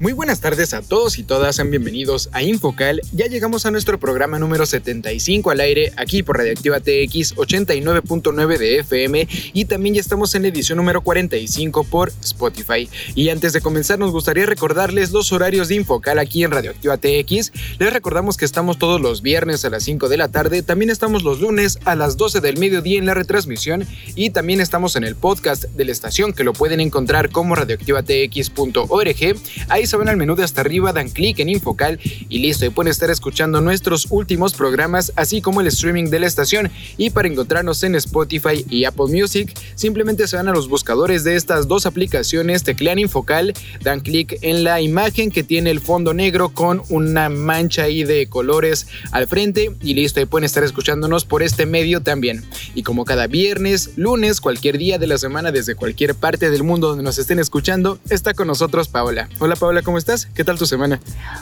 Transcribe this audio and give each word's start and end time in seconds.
Muy 0.00 0.12
buenas 0.12 0.40
tardes 0.40 0.74
a 0.74 0.82
todos 0.82 1.18
y 1.18 1.24
todas, 1.24 1.56
sean 1.56 1.70
bienvenidos 1.72 2.28
a 2.30 2.44
Infocal. 2.44 3.00
Ya 3.12 3.26
llegamos 3.26 3.66
a 3.66 3.72
nuestro 3.72 3.98
programa 3.98 4.38
número 4.38 4.64
75 4.64 5.50
al 5.50 5.58
aire, 5.58 5.92
aquí 5.96 6.22
por 6.22 6.38
Radioactiva 6.38 6.78
TX 6.78 7.34
89.9 7.34 8.58
de 8.58 8.78
FM 8.78 9.26
y 9.52 9.64
también 9.64 9.96
ya 9.96 10.00
estamos 10.00 10.36
en 10.36 10.42
la 10.42 10.48
edición 10.48 10.76
número 10.76 11.00
45 11.00 11.82
por 11.82 12.12
Spotify. 12.22 12.88
Y 13.16 13.30
antes 13.30 13.52
de 13.52 13.60
comenzar 13.60 13.98
nos 13.98 14.12
gustaría 14.12 14.46
recordarles 14.46 15.10
los 15.10 15.32
horarios 15.32 15.66
de 15.66 15.74
Infocal 15.74 16.20
aquí 16.20 16.44
en 16.44 16.52
Radioactiva 16.52 16.96
TX. 16.96 17.50
Les 17.80 17.92
recordamos 17.92 18.36
que 18.36 18.44
estamos 18.44 18.78
todos 18.78 19.00
los 19.00 19.20
viernes 19.20 19.64
a 19.64 19.70
las 19.70 19.82
5 19.82 20.08
de 20.08 20.16
la 20.16 20.28
tarde, 20.28 20.62
también 20.62 20.90
estamos 20.90 21.24
los 21.24 21.40
lunes 21.40 21.80
a 21.86 21.96
las 21.96 22.16
12 22.16 22.40
del 22.40 22.58
mediodía 22.58 23.00
en 23.00 23.06
la 23.06 23.14
retransmisión 23.14 23.84
y 24.14 24.30
también 24.30 24.60
estamos 24.60 24.94
en 24.94 25.02
el 25.02 25.16
podcast 25.16 25.64
de 25.64 25.84
la 25.84 25.90
estación 25.90 26.32
que 26.32 26.44
lo 26.44 26.52
pueden 26.52 26.78
encontrar 26.78 27.30
como 27.30 27.56
radioactivatx.org. 27.56 29.34
Ahí 29.68 29.87
se 29.88 29.96
van 29.96 30.08
al 30.08 30.16
menú 30.16 30.36
de 30.36 30.44
hasta 30.44 30.60
arriba, 30.60 30.92
dan 30.92 31.08
clic 31.08 31.38
en 31.38 31.48
Infocal 31.48 31.98
y 32.28 32.38
listo, 32.38 32.66
y 32.66 32.70
pueden 32.70 32.90
estar 32.90 33.10
escuchando 33.10 33.60
nuestros 33.60 34.06
últimos 34.10 34.52
programas, 34.52 35.12
así 35.16 35.40
como 35.40 35.60
el 35.60 35.66
streaming 35.68 36.10
de 36.10 36.20
la 36.20 36.26
estación. 36.26 36.70
Y 36.96 37.10
para 37.10 37.28
encontrarnos 37.28 37.82
en 37.82 37.94
Spotify 37.94 38.64
y 38.68 38.84
Apple 38.84 39.06
Music, 39.08 39.52
simplemente 39.74 40.28
se 40.28 40.36
van 40.36 40.48
a 40.48 40.52
los 40.52 40.68
buscadores 40.68 41.24
de 41.24 41.36
estas 41.36 41.68
dos 41.68 41.86
aplicaciones, 41.86 42.64
teclean 42.64 42.98
Infocal, 42.98 43.54
dan 43.82 44.00
clic 44.00 44.38
en 44.42 44.62
la 44.62 44.80
imagen 44.80 45.30
que 45.30 45.42
tiene 45.42 45.70
el 45.70 45.80
fondo 45.80 46.12
negro 46.12 46.50
con 46.50 46.82
una 46.90 47.28
mancha 47.30 47.84
ahí 47.84 48.04
de 48.04 48.28
colores 48.28 48.86
al 49.10 49.26
frente 49.26 49.74
y 49.82 49.94
listo, 49.94 50.20
y 50.20 50.26
pueden 50.26 50.44
estar 50.44 50.64
escuchándonos 50.64 51.24
por 51.24 51.42
este 51.42 51.64
medio 51.64 52.02
también. 52.02 52.44
Y 52.74 52.82
como 52.82 53.06
cada 53.06 53.26
viernes, 53.26 53.92
lunes, 53.96 54.40
cualquier 54.42 54.76
día 54.76 54.98
de 54.98 55.06
la 55.06 55.16
semana, 55.16 55.50
desde 55.50 55.74
cualquier 55.74 56.14
parte 56.14 56.50
del 56.50 56.62
mundo 56.62 56.88
donde 56.88 57.04
nos 57.04 57.18
estén 57.18 57.38
escuchando, 57.38 57.98
está 58.10 58.34
con 58.34 58.46
nosotros 58.46 58.88
Paola. 58.88 59.28
Hola 59.38 59.56
Paola. 59.56 59.77
¿Cómo 59.82 59.98
estás? 59.98 60.26
¿Qué 60.26 60.44
tal 60.44 60.58
tu 60.58 60.66
semana? 60.66 61.00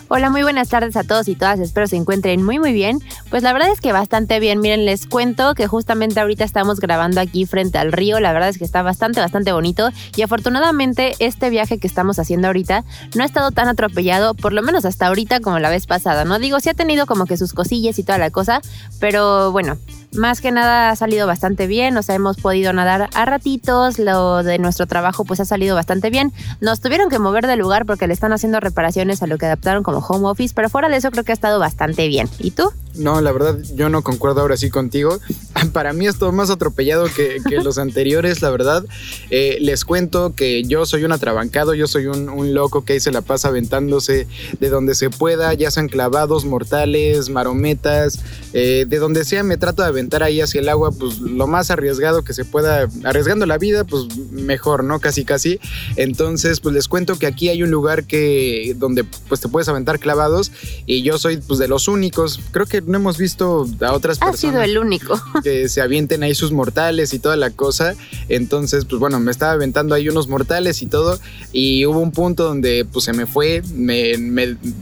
Hola, 0.08 0.30
muy 0.30 0.42
buenas 0.42 0.69
tardes 0.69 0.97
a 0.97 1.04
todos 1.04 1.28
y 1.28 1.34
todas. 1.34 1.60
Espero 1.60 1.86
se 1.86 1.97
encuentren 1.97 2.42
muy, 2.42 2.58
muy 2.58 2.72
bien. 2.72 3.00
Pues 3.30 3.42
la 3.42 3.52
verdad 3.52 3.70
es 3.70 3.80
que 3.80 3.92
bastante 3.92 4.41
bien. 4.41 4.60
Miren, 4.60 4.84
les 4.84 5.06
cuento 5.06 5.54
que 5.54 5.66
justamente 5.66 6.20
ahorita 6.20 6.44
estamos 6.44 6.80
grabando 6.80 7.20
aquí 7.20 7.46
frente 7.46 7.78
al 7.78 7.92
río. 7.92 8.20
La 8.20 8.32
verdad 8.32 8.48
es 8.48 8.58
que 8.58 8.64
está 8.64 8.82
bastante, 8.82 9.20
bastante 9.20 9.52
bonito. 9.52 9.91
Y 10.16 10.22
afortunadamente, 10.22 11.14
este 11.19 11.50
viaje 11.50 11.78
que 11.78 11.86
estamos 11.86 12.19
haciendo 12.19 12.48
ahorita 12.48 12.84
no 13.14 13.22
ha 13.22 13.26
estado 13.26 13.50
tan 13.50 13.69
atropellado, 13.69 14.34
por 14.34 14.52
lo 14.52 14.62
menos 14.62 14.84
hasta 14.84 15.06
ahorita 15.06 15.41
como 15.41 15.58
la 15.58 15.70
vez 15.70 15.86
pasada. 15.86 16.25
No 16.25 16.38
digo, 16.38 16.60
sí 16.60 16.69
ha 16.69 16.75
tenido 16.75 17.06
como 17.06 17.26
que 17.26 17.36
sus 17.36 17.52
cosillas 17.52 17.98
y 17.98 18.02
toda 18.02 18.19
la 18.19 18.30
cosa, 18.30 18.60
pero 19.00 19.52
bueno, 19.52 19.78
más 20.12 20.41
que 20.41 20.53
nada 20.53 20.91
ha 20.91 20.97
salido 20.97 21.27
bastante 21.27 21.67
bien, 21.67 21.97
o 21.97 22.03
sea, 22.03 22.15
hemos 22.15 22.37
podido 22.37 22.72
nadar 22.72 23.09
a 23.15 23.25
ratitos, 23.25 23.99
lo 23.99 24.43
de 24.43 24.59
nuestro 24.59 24.87
trabajo 24.87 25.25
pues 25.25 25.41
ha 25.41 25.44
salido 25.44 25.75
bastante 25.75 26.11
bien. 26.11 26.33
Nos 26.61 26.81
tuvieron 26.81 27.09
que 27.09 27.19
mover 27.19 27.47
de 27.47 27.56
lugar 27.56 27.87
porque 27.87 28.06
le 28.06 28.15
están 28.15 28.33
haciendo 28.33 28.61
reparaciones 28.61 29.22
a 29.22 29.27
lo 29.27 29.39
que 29.39 29.47
adaptaron 29.47 29.83
como 29.83 29.99
home 29.99 30.28
office, 30.28 30.55
pero 30.55 30.71
fuera 30.71 30.89
de 30.89 30.97
eso 30.97 31.11
creo 31.11 31.25
que 31.25 31.33
ha 31.33 31.34
estado 31.34 31.59
bastante 31.59 32.09
bien. 32.09 32.28
¿Y 32.39 32.53
tú? 32.53 32.71
No, 32.99 33.21
la 33.21 33.31
verdad 33.33 33.59
yo 33.75 33.89
no 33.89 34.03
concuerdo 34.03 34.41
ahora 34.41 34.56
sí 34.56 34.71
contigo. 34.71 35.19
Para 35.72 35.93
mí 35.93 36.06
es 36.06 36.19
todo 36.19 36.33
más 36.33 36.50
atropellado 36.50 37.06
que, 37.15 37.41
los 37.62 37.78
anteriores, 37.78 38.43
la 38.43 38.50
verdad. 38.50 38.84
Eh, 39.31 39.59
les 39.61 39.84
cuento 39.84 40.34
que 40.34 40.62
yo 40.65 40.87
soy 40.87 41.05
un 41.05 41.12
atrabancado, 41.12 41.75
yo 41.75 41.87
soy 41.87 42.06
un, 42.06 42.55
loco 42.55 42.84
que 42.84 42.94
ahí 42.94 43.00
se 43.00 43.11
la 43.11 43.23
pasa 43.23 43.49
aventándose 43.49 44.27
de 44.61 44.69
donde 44.71 44.94
se 44.94 45.11
pueda, 45.11 45.53
ya 45.55 45.71
sean 45.71 45.88
clavados, 45.88 46.44
mortales, 46.44 47.28
marometas, 47.28 48.21
eh, 48.53 48.87
de 48.87 48.99
donde 48.99 49.25
sea 49.25 49.43
me 49.43 49.56
trato 49.56 49.83
de 49.83 49.88
aventar 49.96 50.22
ahí 50.22 50.40
hacia 50.40 50.60
el 50.60 50.68
agua, 50.68 50.92
pues 50.92 51.18
lo 51.18 51.46
más 51.46 51.70
arriesgado 51.70 52.22
que 52.22 52.34
se 52.34 52.44
pueda, 52.44 52.88
arriesgando 53.04 53.46
la 53.46 53.58
vida, 53.58 53.84
pues 53.84 54.16
mejor, 54.30 54.84
¿no? 54.84 55.00
Casi, 55.00 55.24
casi. 55.24 55.58
Entonces, 55.96 56.60
pues 56.60 56.74
les 56.74 56.88
cuento 56.88 57.18
que 57.18 57.26
aquí 57.26 57.48
hay 57.48 57.62
un 57.62 57.70
lugar 57.70 58.04
que 58.04 58.74
donde 58.76 59.04
pues 59.04 59.40
te 59.40 59.48
puedes 59.48 59.68
aventar 59.68 59.98
clavados 59.98 60.52
y 60.86 61.02
yo 61.02 61.18
soy 61.18 61.38
pues 61.38 61.58
de 61.58 61.68
los 61.68 61.88
únicos. 61.88 62.40
Creo 62.50 62.66
que 62.66 62.82
no 62.82 62.96
hemos 62.96 63.18
visto 63.18 63.66
a 63.80 63.92
otras 63.92 64.18
personas. 64.18 64.34
Ha 64.34 64.36
sido 64.36 64.62
el 64.62 64.78
único. 64.78 65.20
Que 65.42 65.68
se 65.68 65.80
avienten 65.80 66.22
ahí 66.22 66.34
sus 66.34 66.50
mortales 66.50 67.14
y 67.14 67.18
toda 67.18 67.36
la 67.36 67.50
cosa. 67.50 67.94
Entonces, 68.28 68.84
pues 68.84 68.98
bueno, 68.98 69.20
me 69.20 69.30
estaba 69.30 69.52
aventando 69.52 69.94
ahí 69.94 70.08
unos 70.08 70.28
mortales 70.28 70.82
y 70.82 70.86
todo. 70.86 71.20
Y 71.52 71.86
hubo 71.86 72.00
un 72.00 72.10
punto 72.10 72.44
donde 72.44 72.86
pues 72.90 73.04
se 73.04 73.12
me 73.12 73.26
fue, 73.26 73.62
me, 73.74 74.16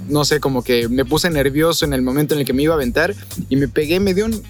no 0.08 0.24
sé, 0.24 0.40
como 0.40 0.62
que 0.62 0.88
me 0.88 1.04
puse 1.04 1.28
nervioso 1.30 1.84
en 1.84 1.92
el 1.92 2.02
momento 2.02 2.34
en 2.34 2.40
el 2.40 2.46
que 2.46 2.52
me 2.52 2.62
iba 2.62 2.74
a 2.74 2.76
aventar 2.76 3.14
y 3.48 3.56
me 3.56 3.68
pegué, 3.68 4.00
me 4.00 4.14
dio 4.14 4.26
un 4.26 4.42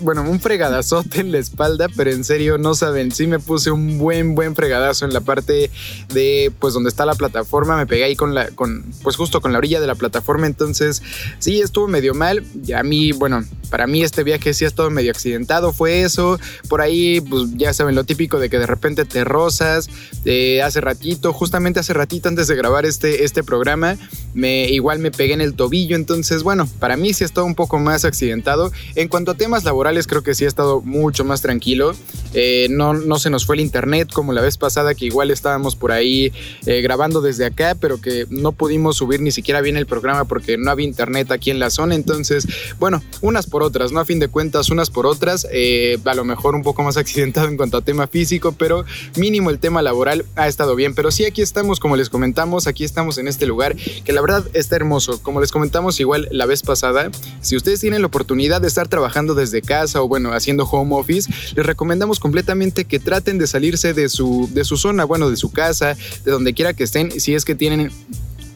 bueno, 0.00 0.22
un 0.22 0.40
fregadazote 0.40 1.20
en 1.20 1.32
la 1.32 1.38
espalda, 1.38 1.86
pero 1.94 2.10
en 2.10 2.24
serio 2.24 2.58
no 2.58 2.74
saben, 2.74 3.12
sí 3.12 3.26
me 3.26 3.38
puse 3.38 3.70
un 3.70 3.98
buen, 3.98 4.34
buen 4.34 4.54
fregadazo 4.54 5.04
en 5.04 5.12
la 5.12 5.20
parte 5.20 5.70
de, 6.12 6.52
pues 6.58 6.74
donde 6.74 6.88
está 6.88 7.06
la 7.06 7.14
plataforma, 7.14 7.76
me 7.76 7.86
pegué 7.86 8.04
ahí 8.04 8.16
con 8.16 8.34
la, 8.34 8.48
con, 8.48 8.84
pues 9.02 9.16
justo 9.16 9.40
con 9.40 9.52
la 9.52 9.58
orilla 9.58 9.80
de 9.80 9.86
la 9.86 9.94
plataforma, 9.94 10.46
entonces 10.46 11.02
sí 11.38 11.60
estuvo 11.60 11.88
medio 11.88 12.14
mal, 12.14 12.44
a 12.74 12.82
mí, 12.82 13.12
bueno, 13.12 13.44
para 13.70 13.86
mí 13.86 14.02
este 14.02 14.22
viaje 14.24 14.54
sí 14.54 14.64
ha 14.64 14.68
estado 14.68 14.90
medio 14.90 15.10
accidentado, 15.10 15.72
fue 15.72 16.02
eso, 16.02 16.38
por 16.68 16.80
ahí, 16.80 17.20
pues 17.20 17.44
ya 17.56 17.72
saben 17.72 17.94
lo 17.94 18.04
típico 18.04 18.38
de 18.38 18.50
que 18.50 18.58
de 18.58 18.66
repente 18.66 19.04
te 19.04 19.24
rozas, 19.24 19.88
eh, 20.24 20.62
hace 20.62 20.80
ratito, 20.80 21.32
justamente 21.32 21.80
hace 21.80 21.92
ratito 21.92 22.28
antes 22.28 22.48
de 22.48 22.56
grabar 22.56 22.86
este, 22.86 23.24
este 23.24 23.42
programa, 23.42 23.96
me, 24.34 24.68
igual 24.68 24.98
me 24.98 25.10
pegué 25.10 25.34
en 25.34 25.40
el 25.40 25.54
tobillo, 25.54 25.96
entonces 25.96 26.42
bueno, 26.42 26.68
para 26.78 26.96
mí 26.96 27.12
sí 27.12 27.24
ha 27.24 27.26
estado 27.26 27.46
un 27.46 27.54
poco 27.54 27.78
más 27.78 28.04
accidentado. 28.04 28.72
En 28.94 29.08
cuanto 29.08 29.32
a 29.32 29.34
temas 29.34 29.64
laborales, 29.64 29.75
creo 30.06 30.22
que 30.22 30.34
sí 30.34 30.44
ha 30.44 30.48
estado 30.48 30.80
mucho 30.82 31.24
más 31.24 31.42
tranquilo. 31.42 31.94
Eh, 32.38 32.68
no, 32.68 32.92
no 32.92 33.18
se 33.18 33.30
nos 33.30 33.46
fue 33.46 33.56
el 33.56 33.62
internet 33.62 34.10
como 34.12 34.34
la 34.34 34.42
vez 34.42 34.58
pasada, 34.58 34.94
que 34.94 35.06
igual 35.06 35.30
estábamos 35.30 35.74
por 35.74 35.90
ahí 35.90 36.32
eh, 36.66 36.82
grabando 36.82 37.22
desde 37.22 37.46
acá, 37.46 37.74
pero 37.80 37.98
que 37.98 38.26
no 38.28 38.52
pudimos 38.52 38.98
subir 38.98 39.22
ni 39.22 39.32
siquiera 39.32 39.62
bien 39.62 39.78
el 39.78 39.86
programa 39.86 40.26
porque 40.26 40.58
no 40.58 40.70
había 40.70 40.86
internet 40.86 41.32
aquí 41.32 41.50
en 41.50 41.58
la 41.58 41.70
zona. 41.70 41.94
Entonces, 41.94 42.46
bueno, 42.78 43.02
unas 43.22 43.46
por 43.46 43.62
otras, 43.62 43.90
¿no? 43.90 44.00
A 44.00 44.04
fin 44.04 44.18
de 44.18 44.28
cuentas, 44.28 44.68
unas 44.68 44.90
por 44.90 45.06
otras. 45.06 45.46
Eh, 45.50 45.98
a 46.04 46.14
lo 46.14 46.24
mejor 46.24 46.54
un 46.54 46.62
poco 46.62 46.82
más 46.82 46.96
accidentado 46.98 47.48
en 47.48 47.56
cuanto 47.56 47.78
a 47.78 47.80
tema 47.80 48.06
físico, 48.06 48.52
pero 48.52 48.84
mínimo 49.16 49.48
el 49.48 49.58
tema 49.58 49.80
laboral 49.80 50.26
ha 50.36 50.46
estado 50.46 50.76
bien. 50.76 50.94
Pero 50.94 51.10
sí, 51.10 51.24
aquí 51.24 51.40
estamos, 51.40 51.80
como 51.80 51.96
les 51.96 52.10
comentamos, 52.10 52.66
aquí 52.66 52.84
estamos 52.84 53.16
en 53.16 53.28
este 53.28 53.46
lugar 53.46 53.76
que 54.04 54.12
la 54.12 54.20
verdad 54.20 54.44
está 54.52 54.76
hermoso. 54.76 55.22
Como 55.22 55.40
les 55.40 55.52
comentamos 55.52 56.00
igual 56.00 56.28
la 56.30 56.44
vez 56.44 56.62
pasada, 56.62 57.10
si 57.40 57.56
ustedes 57.56 57.80
tienen 57.80 58.02
la 58.02 58.08
oportunidad 58.08 58.60
de 58.60 58.68
estar 58.68 58.88
trabajando 58.88 59.34
desde 59.34 59.62
casa 59.62 60.02
o 60.02 60.08
bueno, 60.08 60.32
haciendo 60.34 60.64
home 60.64 60.94
office, 60.94 61.32
les 61.54 61.64
recomendamos 61.64 62.20
completamente 62.26 62.86
que 62.86 62.98
traten 62.98 63.38
de 63.38 63.46
salirse 63.46 63.94
de 63.94 64.08
su, 64.08 64.50
de 64.52 64.64
su 64.64 64.76
zona, 64.76 65.04
bueno, 65.04 65.30
de 65.30 65.36
su 65.36 65.52
casa, 65.52 65.96
de 66.24 66.32
donde 66.32 66.54
quiera 66.54 66.74
que 66.74 66.82
estén, 66.82 67.20
si 67.20 67.36
es 67.36 67.44
que 67.44 67.54
tienen 67.54 67.92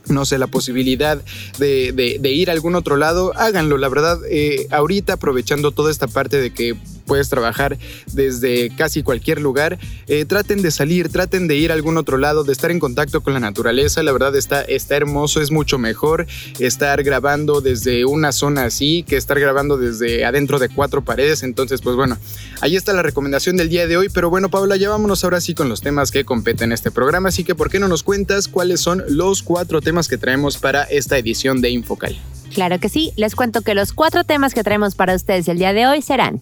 no 0.09 0.25
sé, 0.25 0.39
la 0.39 0.49
posibilidad 0.49 1.23
de, 1.61 2.21
ir 2.25 2.51
a 2.51 2.53
algún 2.53 2.75
otro 2.75 2.97
lado, 2.97 3.33
háganlo. 3.37 3.79
La 3.79 3.89
verdad, 3.89 4.19
eh, 4.29 4.67
ahorita 4.73 5.13
aprovechando 5.13 5.71
toda 5.71 5.93
esta 5.93 6.09
parte 6.09 6.41
de 6.41 6.51
que 6.53 6.77
puedes 7.11 7.29
trabajar 7.29 7.77
desde 8.13 8.71
casi 8.77 9.03
cualquier 9.03 9.41
lugar, 9.41 9.81
eh, 10.07 10.25
traten 10.27 10.63
de 10.63 10.71
salir, 10.71 11.09
traten 11.09 11.49
de 11.49 11.57
ir 11.57 11.73
a 11.73 11.75
algún 11.75 11.97
otro 11.97 12.19
lado, 12.19 12.45
de 12.45 12.53
estar 12.53 12.71
en 12.71 12.79
contacto 12.79 13.21
con 13.21 13.35
la 13.35 13.41
naturaleza. 13.41 14.05
La 14.05 14.13
verdad 14.13 14.37
está, 14.37 14.63
está 14.63 14.95
hermoso, 14.95 15.41
es 15.41 15.51
mucho 15.51 15.77
mejor 15.77 16.29
estar 16.61 17.03
grabando 17.03 17.61
desde 17.61 18.05
una 18.05 18.31
zona 18.31 18.67
así 18.67 19.03
que 19.03 19.17
estar 19.17 19.41
grabando 19.41 19.77
desde 19.77 20.25
adentro 20.25 20.61
de 20.61 20.69
cuatro 20.69 21.03
paredes. 21.03 21.43
Entonces, 21.43 21.81
pues 21.81 21.97
bueno, 21.97 22.17
ahí 22.61 22.77
está 22.77 22.93
la 22.93 23.03
recomendación 23.03 23.57
del 23.57 23.71
día 23.71 23.89
de 23.89 23.97
hoy. 23.97 24.09
Pero 24.09 24.31
bueno, 24.31 24.49
Paula, 24.49 24.77
ya 24.77 24.89
vámonos 24.89 25.25
ahora 25.25 25.41
sí 25.41 25.53
con 25.53 25.69
los 25.69 25.81
temas 25.81 26.13
que 26.13 26.25
competen 26.25 26.71
este 26.71 26.93
programa. 26.93 27.31
Así 27.31 27.43
que, 27.43 27.57
¿por 27.57 27.71
qué 27.71 27.81
no 27.81 27.89
nos 27.89 28.05
cuentas 28.05 28.47
cuáles 28.47 28.81
son 28.81 29.03
los 29.09 29.43
cuatro 29.43 29.81
temas 29.81 30.07
que 30.07 30.17
traemos 30.17 30.59
para 30.59 30.85
esta 30.85 31.19
edición 31.19 31.61
de 31.61 31.71
Infocal? 31.71 32.17
Claro 32.55 32.79
que 32.79 32.89
sí, 32.89 33.13
les 33.17 33.35
cuento 33.35 33.63
que 33.63 33.75
los 33.75 33.93
cuatro 33.93 34.23
temas 34.23 34.55
que 34.55 34.63
traemos 34.63 34.95
para 34.95 35.17
ustedes 35.17 35.49
el 35.49 35.59
día 35.59 35.73
de 35.73 35.89
hoy 35.89 36.03
serán 36.03 36.41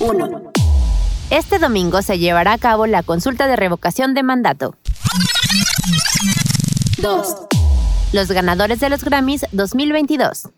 1. 0.00 0.52
Este 1.30 1.58
domingo 1.58 2.02
se 2.02 2.18
llevará 2.18 2.52
a 2.52 2.58
cabo 2.58 2.86
la 2.86 3.02
consulta 3.02 3.46
de 3.46 3.56
revocación 3.56 4.14
de 4.14 4.22
mandato. 4.22 4.76
2. 6.98 7.36
Los 8.12 8.28
ganadores 8.28 8.80
de 8.80 8.88
los 8.88 9.02
Grammys 9.02 9.46
2022. 9.52 10.48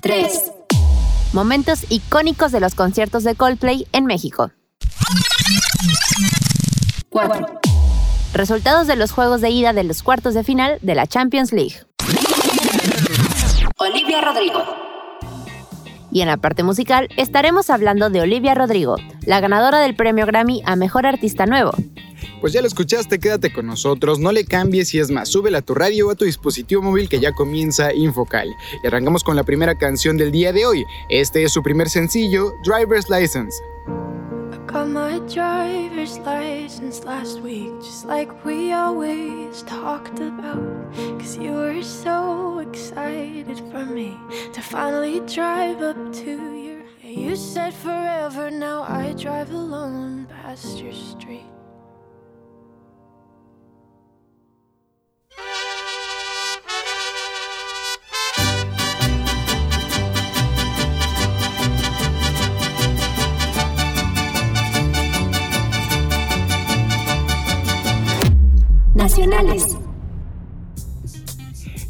3. 0.00 0.52
Momentos 1.32 1.86
icónicos 1.88 2.50
de 2.50 2.60
los 2.60 2.74
conciertos 2.74 3.22
de 3.22 3.34
Coldplay 3.34 3.86
en 3.92 4.06
México. 4.06 4.50
4. 7.10 7.60
Resultados 8.32 8.86
de 8.86 8.96
los 8.96 9.12
juegos 9.12 9.40
de 9.40 9.50
ida 9.50 9.72
de 9.72 9.84
los 9.84 10.02
cuartos 10.02 10.34
de 10.34 10.44
final 10.44 10.78
de 10.82 10.94
la 10.94 11.06
Champions 11.06 11.52
League. 11.52 11.76
Olivia 13.76 14.20
Rodrigo. 14.20 14.89
Y 16.12 16.22
en 16.22 16.28
la 16.28 16.36
parte 16.36 16.62
musical 16.62 17.08
estaremos 17.16 17.70
hablando 17.70 18.10
de 18.10 18.20
Olivia 18.20 18.54
Rodrigo, 18.54 18.96
la 19.26 19.40
ganadora 19.40 19.80
del 19.80 19.94
premio 19.94 20.26
Grammy 20.26 20.62
a 20.64 20.76
Mejor 20.76 21.06
Artista 21.06 21.46
Nuevo. 21.46 21.72
Pues 22.40 22.52
ya 22.52 22.60
lo 22.60 22.66
escuchaste, 22.66 23.18
quédate 23.18 23.52
con 23.52 23.66
nosotros, 23.66 24.18
no 24.18 24.32
le 24.32 24.44
cambies 24.44 24.94
y 24.94 24.98
es 24.98 25.10
más, 25.10 25.28
súbela 25.28 25.58
a 25.58 25.62
tu 25.62 25.74
radio 25.74 26.08
o 26.08 26.10
a 26.10 26.14
tu 26.14 26.24
dispositivo 26.24 26.82
móvil 26.82 27.08
que 27.08 27.20
ya 27.20 27.32
comienza 27.32 27.92
Infocal. 27.92 28.48
Y 28.82 28.86
arrancamos 28.86 29.22
con 29.24 29.36
la 29.36 29.44
primera 29.44 29.76
canción 29.76 30.16
del 30.16 30.32
día 30.32 30.52
de 30.52 30.66
hoy. 30.66 30.84
Este 31.10 31.42
es 31.42 31.52
su 31.52 31.62
primer 31.62 31.88
sencillo, 31.88 32.52
Driver's 32.64 33.10
License. 33.10 33.56
Got 34.70 34.88
my 34.90 35.18
driver's 35.26 36.16
license 36.20 37.02
last 37.02 37.40
week, 37.40 37.72
just 37.80 38.06
like 38.06 38.44
we 38.44 38.72
always 38.72 39.62
talked 39.62 40.20
about. 40.20 40.94
Cause 41.18 41.36
you 41.36 41.54
were 41.54 41.82
so 41.82 42.60
excited 42.60 43.58
for 43.72 43.84
me 43.84 44.16
to 44.52 44.62
finally 44.62 45.18
drive 45.26 45.82
up 45.82 46.12
to 46.22 46.54
your. 46.54 46.82
You 47.02 47.34
said 47.34 47.74
forever, 47.74 48.48
now 48.48 48.82
I 48.82 49.12
drive 49.14 49.50
alone 49.50 50.26
past 50.26 50.78
your 50.78 50.92
street. 50.92 51.50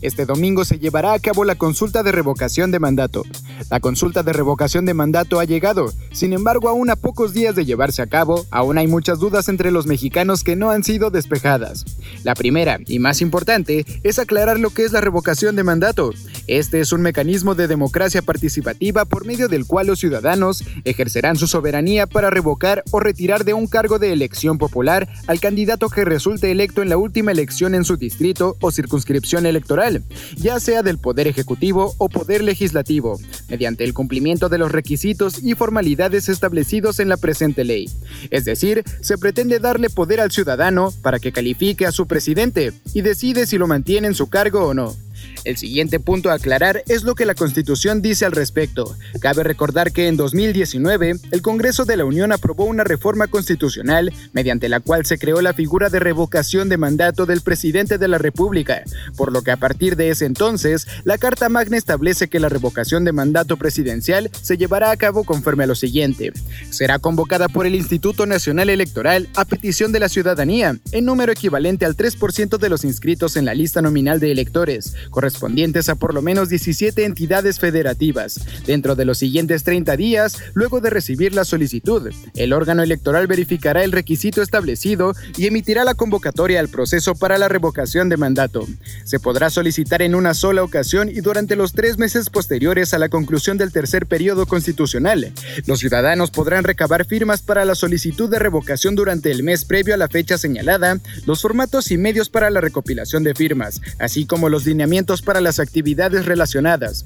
Este 0.02 0.24
domingo 0.24 0.64
se 0.64 0.78
llevará 0.78 1.12
a 1.12 1.18
cabo 1.18 1.44
la 1.44 1.56
consulta 1.56 2.02
de 2.02 2.12
revocación 2.12 2.70
de 2.70 2.78
mandato. 2.78 3.22
La 3.68 3.80
consulta 3.80 4.22
de 4.22 4.32
revocación 4.32 4.84
de 4.84 4.94
mandato 4.94 5.40
ha 5.40 5.44
llegado, 5.44 5.92
sin 6.12 6.32
embargo 6.32 6.68
aún 6.68 6.90
a 6.90 6.96
pocos 6.96 7.32
días 7.34 7.54
de 7.54 7.64
llevarse 7.64 8.02
a 8.02 8.06
cabo, 8.06 8.46
aún 8.50 8.78
hay 8.78 8.86
muchas 8.86 9.18
dudas 9.18 9.48
entre 9.48 9.70
los 9.70 9.86
mexicanos 9.86 10.44
que 10.44 10.56
no 10.56 10.70
han 10.70 10.84
sido 10.84 11.10
despejadas. 11.10 11.84
La 12.24 12.34
primera, 12.34 12.78
y 12.86 12.98
más 12.98 13.20
importante, 13.20 13.84
es 14.02 14.18
aclarar 14.18 14.58
lo 14.58 14.70
que 14.70 14.84
es 14.84 14.92
la 14.92 15.00
revocación 15.00 15.56
de 15.56 15.64
mandato. 15.64 16.12
Este 16.46 16.80
es 16.80 16.92
un 16.92 17.02
mecanismo 17.02 17.54
de 17.54 17.68
democracia 17.68 18.22
participativa 18.22 19.04
por 19.04 19.26
medio 19.26 19.48
del 19.48 19.66
cual 19.66 19.88
los 19.88 20.00
ciudadanos 20.00 20.64
ejercerán 20.84 21.36
su 21.36 21.46
soberanía 21.46 22.06
para 22.06 22.30
revocar 22.30 22.82
o 22.90 23.00
retirar 23.00 23.44
de 23.44 23.54
un 23.54 23.66
cargo 23.66 23.98
de 23.98 24.12
elección 24.12 24.58
popular 24.58 25.08
al 25.26 25.40
candidato 25.40 25.88
que 25.88 26.04
resulte 26.04 26.50
electo 26.50 26.82
en 26.82 26.88
la 26.88 26.96
última 26.96 27.32
elección 27.32 27.74
en 27.74 27.84
su 27.84 27.96
distrito 27.96 28.56
o 28.60 28.70
circunscripción 28.70 29.46
electoral 29.46 30.02
ya 30.36 30.60
sea 30.60 30.82
del 30.82 30.98
Poder 30.98 31.28
Ejecutivo 31.28 31.94
o 31.98 32.08
Poder 32.08 32.42
Legislativo, 32.42 33.18
mediante 33.50 33.84
el 33.84 33.94
cumplimiento 33.94 34.48
de 34.48 34.58
los 34.58 34.72
requisitos 34.72 35.42
y 35.42 35.54
formalidades 35.54 36.28
establecidos 36.28 37.00
en 37.00 37.08
la 37.08 37.16
presente 37.16 37.64
ley. 37.64 37.90
Es 38.30 38.44
decir, 38.44 38.84
se 39.00 39.18
pretende 39.18 39.58
darle 39.58 39.90
poder 39.90 40.20
al 40.20 40.30
ciudadano 40.30 40.92
para 41.02 41.18
que 41.18 41.32
califique 41.32 41.86
a 41.86 41.92
su 41.92 42.06
presidente 42.06 42.72
y 42.94 43.02
decide 43.02 43.46
si 43.46 43.58
lo 43.58 43.66
mantiene 43.66 44.06
en 44.06 44.14
su 44.14 44.28
cargo 44.28 44.66
o 44.66 44.74
no. 44.74 44.96
El 45.44 45.56
siguiente 45.56 46.00
punto 46.00 46.30
a 46.30 46.34
aclarar 46.34 46.82
es 46.86 47.02
lo 47.02 47.14
que 47.14 47.24
la 47.24 47.34
Constitución 47.34 48.02
dice 48.02 48.24
al 48.24 48.32
respecto. 48.32 48.96
Cabe 49.20 49.42
recordar 49.42 49.92
que 49.92 50.08
en 50.08 50.16
2019 50.16 51.16
el 51.30 51.42
Congreso 51.42 51.84
de 51.84 51.96
la 51.96 52.04
Unión 52.04 52.32
aprobó 52.32 52.64
una 52.64 52.84
reforma 52.84 53.26
constitucional 53.26 54.12
mediante 54.32 54.68
la 54.68 54.80
cual 54.80 55.06
se 55.06 55.18
creó 55.18 55.40
la 55.40 55.54
figura 55.54 55.88
de 55.88 56.00
revocación 56.00 56.68
de 56.68 56.76
mandato 56.76 57.26
del 57.26 57.40
presidente 57.40 57.98
de 57.98 58.08
la 58.08 58.18
República, 58.18 58.82
por 59.16 59.32
lo 59.32 59.42
que 59.42 59.50
a 59.50 59.56
partir 59.56 59.96
de 59.96 60.10
ese 60.10 60.26
entonces 60.26 60.86
la 61.04 61.18
Carta 61.18 61.48
Magna 61.48 61.76
establece 61.76 62.28
que 62.28 62.40
la 62.40 62.48
revocación 62.48 63.04
de 63.04 63.12
mandato 63.12 63.56
presidencial 63.56 64.30
se 64.42 64.56
llevará 64.56 64.90
a 64.90 64.96
cabo 64.96 65.24
conforme 65.24 65.64
a 65.64 65.66
lo 65.66 65.74
siguiente. 65.74 66.32
Será 66.70 66.98
convocada 66.98 67.48
por 67.48 67.66
el 67.66 67.74
Instituto 67.74 68.26
Nacional 68.26 68.70
Electoral 68.70 69.28
a 69.36 69.44
petición 69.44 69.92
de 69.92 70.00
la 70.00 70.08
ciudadanía, 70.08 70.76
en 70.92 71.04
número 71.04 71.32
equivalente 71.32 71.84
al 71.84 71.96
3% 71.96 72.58
de 72.58 72.68
los 72.68 72.84
inscritos 72.84 73.36
en 73.36 73.44
la 73.44 73.54
lista 73.54 73.82
nominal 73.82 74.20
de 74.20 74.32
electores, 74.32 74.94
correspondientes 75.20 75.90
a 75.90 75.96
por 75.96 76.14
lo 76.14 76.22
menos 76.22 76.48
17 76.48 77.04
entidades 77.04 77.58
federativas. 77.58 78.40
Dentro 78.64 78.96
de 78.96 79.04
los 79.04 79.18
siguientes 79.18 79.64
30 79.64 79.94
días, 79.98 80.38
luego 80.54 80.80
de 80.80 80.88
recibir 80.88 81.34
la 81.34 81.44
solicitud, 81.44 82.10
el 82.34 82.54
órgano 82.54 82.82
electoral 82.82 83.26
verificará 83.26 83.84
el 83.84 83.92
requisito 83.92 84.40
establecido 84.40 85.14
y 85.36 85.46
emitirá 85.46 85.84
la 85.84 85.92
convocatoria 85.92 86.58
al 86.58 86.68
proceso 86.68 87.14
para 87.14 87.36
la 87.36 87.48
revocación 87.48 88.08
de 88.08 88.16
mandato. 88.16 88.66
Se 89.04 89.20
podrá 89.20 89.50
solicitar 89.50 90.00
en 90.00 90.14
una 90.14 90.32
sola 90.32 90.62
ocasión 90.62 91.10
y 91.10 91.20
durante 91.20 91.54
los 91.54 91.74
tres 91.74 91.98
meses 91.98 92.30
posteriores 92.30 92.94
a 92.94 92.98
la 92.98 93.10
conclusión 93.10 93.58
del 93.58 93.72
tercer 93.72 94.06
periodo 94.06 94.46
constitucional. 94.46 95.34
Los 95.66 95.80
ciudadanos 95.80 96.30
podrán 96.30 96.64
recabar 96.64 97.04
firmas 97.04 97.42
para 97.42 97.66
la 97.66 97.74
solicitud 97.74 98.30
de 98.30 98.38
revocación 98.38 98.94
durante 98.94 99.30
el 99.30 99.42
mes 99.42 99.66
previo 99.66 99.92
a 99.92 99.98
la 99.98 100.08
fecha 100.08 100.38
señalada, 100.38 100.98
los 101.26 101.42
formatos 101.42 101.90
y 101.90 101.98
medios 101.98 102.30
para 102.30 102.48
la 102.48 102.62
recopilación 102.62 103.22
de 103.22 103.34
firmas, 103.34 103.82
así 103.98 104.24
como 104.24 104.48
los 104.48 104.64
lineamientos 104.64 105.09
para 105.20 105.40
las 105.40 105.58
actividades 105.58 106.24
relacionadas. 106.26 107.04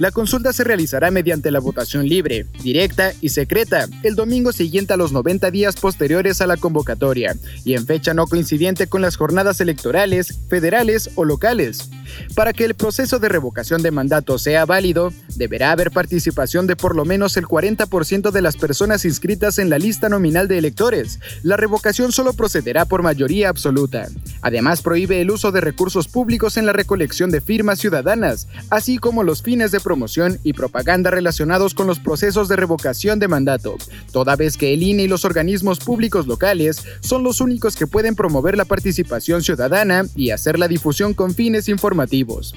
La 0.00 0.10
consulta 0.10 0.52
se 0.52 0.64
realizará 0.64 1.12
mediante 1.12 1.52
la 1.52 1.60
votación 1.60 2.08
libre, 2.08 2.46
directa 2.62 3.12
y 3.20 3.28
secreta 3.28 3.86
el 4.02 4.16
domingo 4.16 4.52
siguiente 4.52 4.92
a 4.92 4.96
los 4.96 5.12
90 5.12 5.50
días 5.52 5.76
posteriores 5.76 6.40
a 6.40 6.48
la 6.48 6.56
convocatoria 6.56 7.36
y 7.64 7.74
en 7.74 7.86
fecha 7.86 8.12
no 8.12 8.26
coincidente 8.26 8.88
con 8.88 9.02
las 9.02 9.16
jornadas 9.16 9.60
electorales, 9.60 10.40
federales 10.48 11.10
o 11.14 11.24
locales. 11.24 11.88
Para 12.34 12.52
que 12.52 12.64
el 12.64 12.74
proceso 12.74 13.18
de 13.18 13.28
revocación 13.28 13.82
de 13.82 13.90
mandato 13.90 14.38
sea 14.38 14.66
válido, 14.66 15.12
deberá 15.36 15.72
haber 15.72 15.90
participación 15.90 16.66
de 16.66 16.76
por 16.76 16.96
lo 16.96 17.04
menos 17.04 17.36
el 17.36 17.46
40% 17.46 18.30
de 18.30 18.42
las 18.42 18.56
personas 18.56 19.04
inscritas 19.04 19.58
en 19.58 19.70
la 19.70 19.78
lista 19.78 20.08
nominal 20.08 20.48
de 20.48 20.58
electores. 20.58 21.20
La 21.42 21.56
revocación 21.56 22.12
solo 22.12 22.32
procederá 22.32 22.84
por 22.84 23.02
mayoría 23.02 23.48
absoluta. 23.48 24.08
Además, 24.42 24.82
prohíbe 24.82 25.20
el 25.20 25.30
uso 25.30 25.52
de 25.52 25.60
recursos 25.60 26.08
públicos 26.08 26.56
en 26.56 26.66
la 26.66 26.72
recolección 26.72 27.30
de 27.30 27.40
firmas 27.44 27.78
ciudadanas, 27.78 28.48
así 28.70 28.98
como 28.98 29.22
los 29.22 29.42
fines 29.42 29.70
de 29.70 29.80
promoción 29.80 30.38
y 30.42 30.52
propaganda 30.52 31.10
relacionados 31.10 31.74
con 31.74 31.86
los 31.86 32.00
procesos 32.00 32.48
de 32.48 32.56
revocación 32.56 33.18
de 33.18 33.28
mandato, 33.28 33.76
toda 34.12 34.36
vez 34.36 34.56
que 34.56 34.74
el 34.74 34.82
INE 34.82 35.04
y 35.04 35.08
los 35.08 35.24
organismos 35.24 35.78
públicos 35.78 36.26
locales 36.26 36.82
son 37.00 37.22
los 37.22 37.40
únicos 37.40 37.76
que 37.76 37.86
pueden 37.86 38.16
promover 38.16 38.56
la 38.56 38.64
participación 38.64 39.42
ciudadana 39.42 40.04
y 40.16 40.30
hacer 40.30 40.58
la 40.58 40.68
difusión 40.68 41.14
con 41.14 41.34
fines 41.34 41.68
informativos 41.68 42.54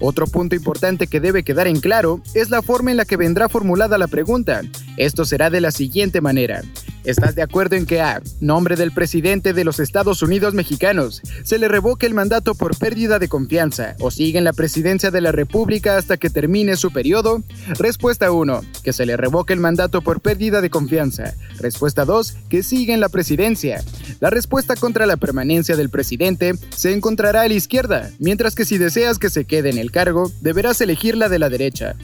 otro 0.00 0.26
punto 0.26 0.56
importante 0.56 1.06
que 1.06 1.20
debe 1.20 1.42
quedar 1.42 1.66
en 1.66 1.80
claro 1.80 2.20
es 2.34 2.50
la 2.50 2.62
forma 2.62 2.90
en 2.90 2.96
la 2.96 3.04
que 3.04 3.16
vendrá 3.16 3.48
formulada 3.48 3.98
la 3.98 4.08
pregunta. 4.08 4.62
Esto 4.96 5.24
será 5.24 5.50
de 5.50 5.60
la 5.60 5.70
siguiente 5.70 6.20
manera. 6.20 6.62
¿Estás 7.04 7.34
de 7.34 7.42
acuerdo 7.42 7.76
en 7.76 7.86
que 7.86 8.00
a 8.00 8.22
nombre 8.40 8.76
del 8.76 8.92
presidente 8.92 9.52
de 9.52 9.64
los 9.64 9.80
Estados 9.80 10.22
Unidos 10.22 10.52
mexicanos 10.52 11.22
se 11.44 11.58
le 11.58 11.66
revoque 11.66 12.06
el 12.06 12.12
mandato 12.12 12.54
por 12.54 12.76
pérdida 12.76 13.18
de 13.18 13.28
confianza 13.28 13.96
o 14.00 14.10
sigue 14.10 14.38
en 14.38 14.44
la 14.44 14.52
presidencia 14.52 15.10
de 15.10 15.22
la 15.22 15.32
República 15.32 15.96
hasta 15.96 16.18
que 16.18 16.28
termine 16.28 16.76
su 16.76 16.92
periodo? 16.92 17.42
Respuesta 17.78 18.30
1. 18.30 18.60
Que 18.82 18.92
se 18.92 19.06
le 19.06 19.16
revoque 19.16 19.54
el 19.54 19.60
mandato 19.60 20.02
por 20.02 20.20
pérdida 20.20 20.60
de 20.60 20.68
confianza. 20.68 21.34
Respuesta 21.58 22.04
2. 22.04 22.36
Que 22.48 22.62
sigue 22.62 22.92
en 22.92 23.00
la 23.00 23.08
presidencia. 23.08 23.82
La 24.20 24.28
respuesta 24.28 24.76
contra 24.76 25.06
la 25.06 25.16
permanencia 25.16 25.76
del 25.76 25.88
presidente 25.88 26.54
se 26.76 26.92
encontrará 26.92 27.42
a 27.42 27.48
la 27.48 27.54
izquierda, 27.54 28.10
mientras 28.18 28.54
que 28.54 28.66
si 28.66 28.76
deseas 28.76 29.18
que 29.18 29.30
se 29.30 29.46
quede 29.46 29.70
en 29.70 29.78
el 29.78 29.90
cargo, 29.90 30.30
deberás 30.40 30.80
elegir 30.80 31.16
la 31.16 31.28
de 31.28 31.38
la 31.38 31.48
derecha. 31.48 31.96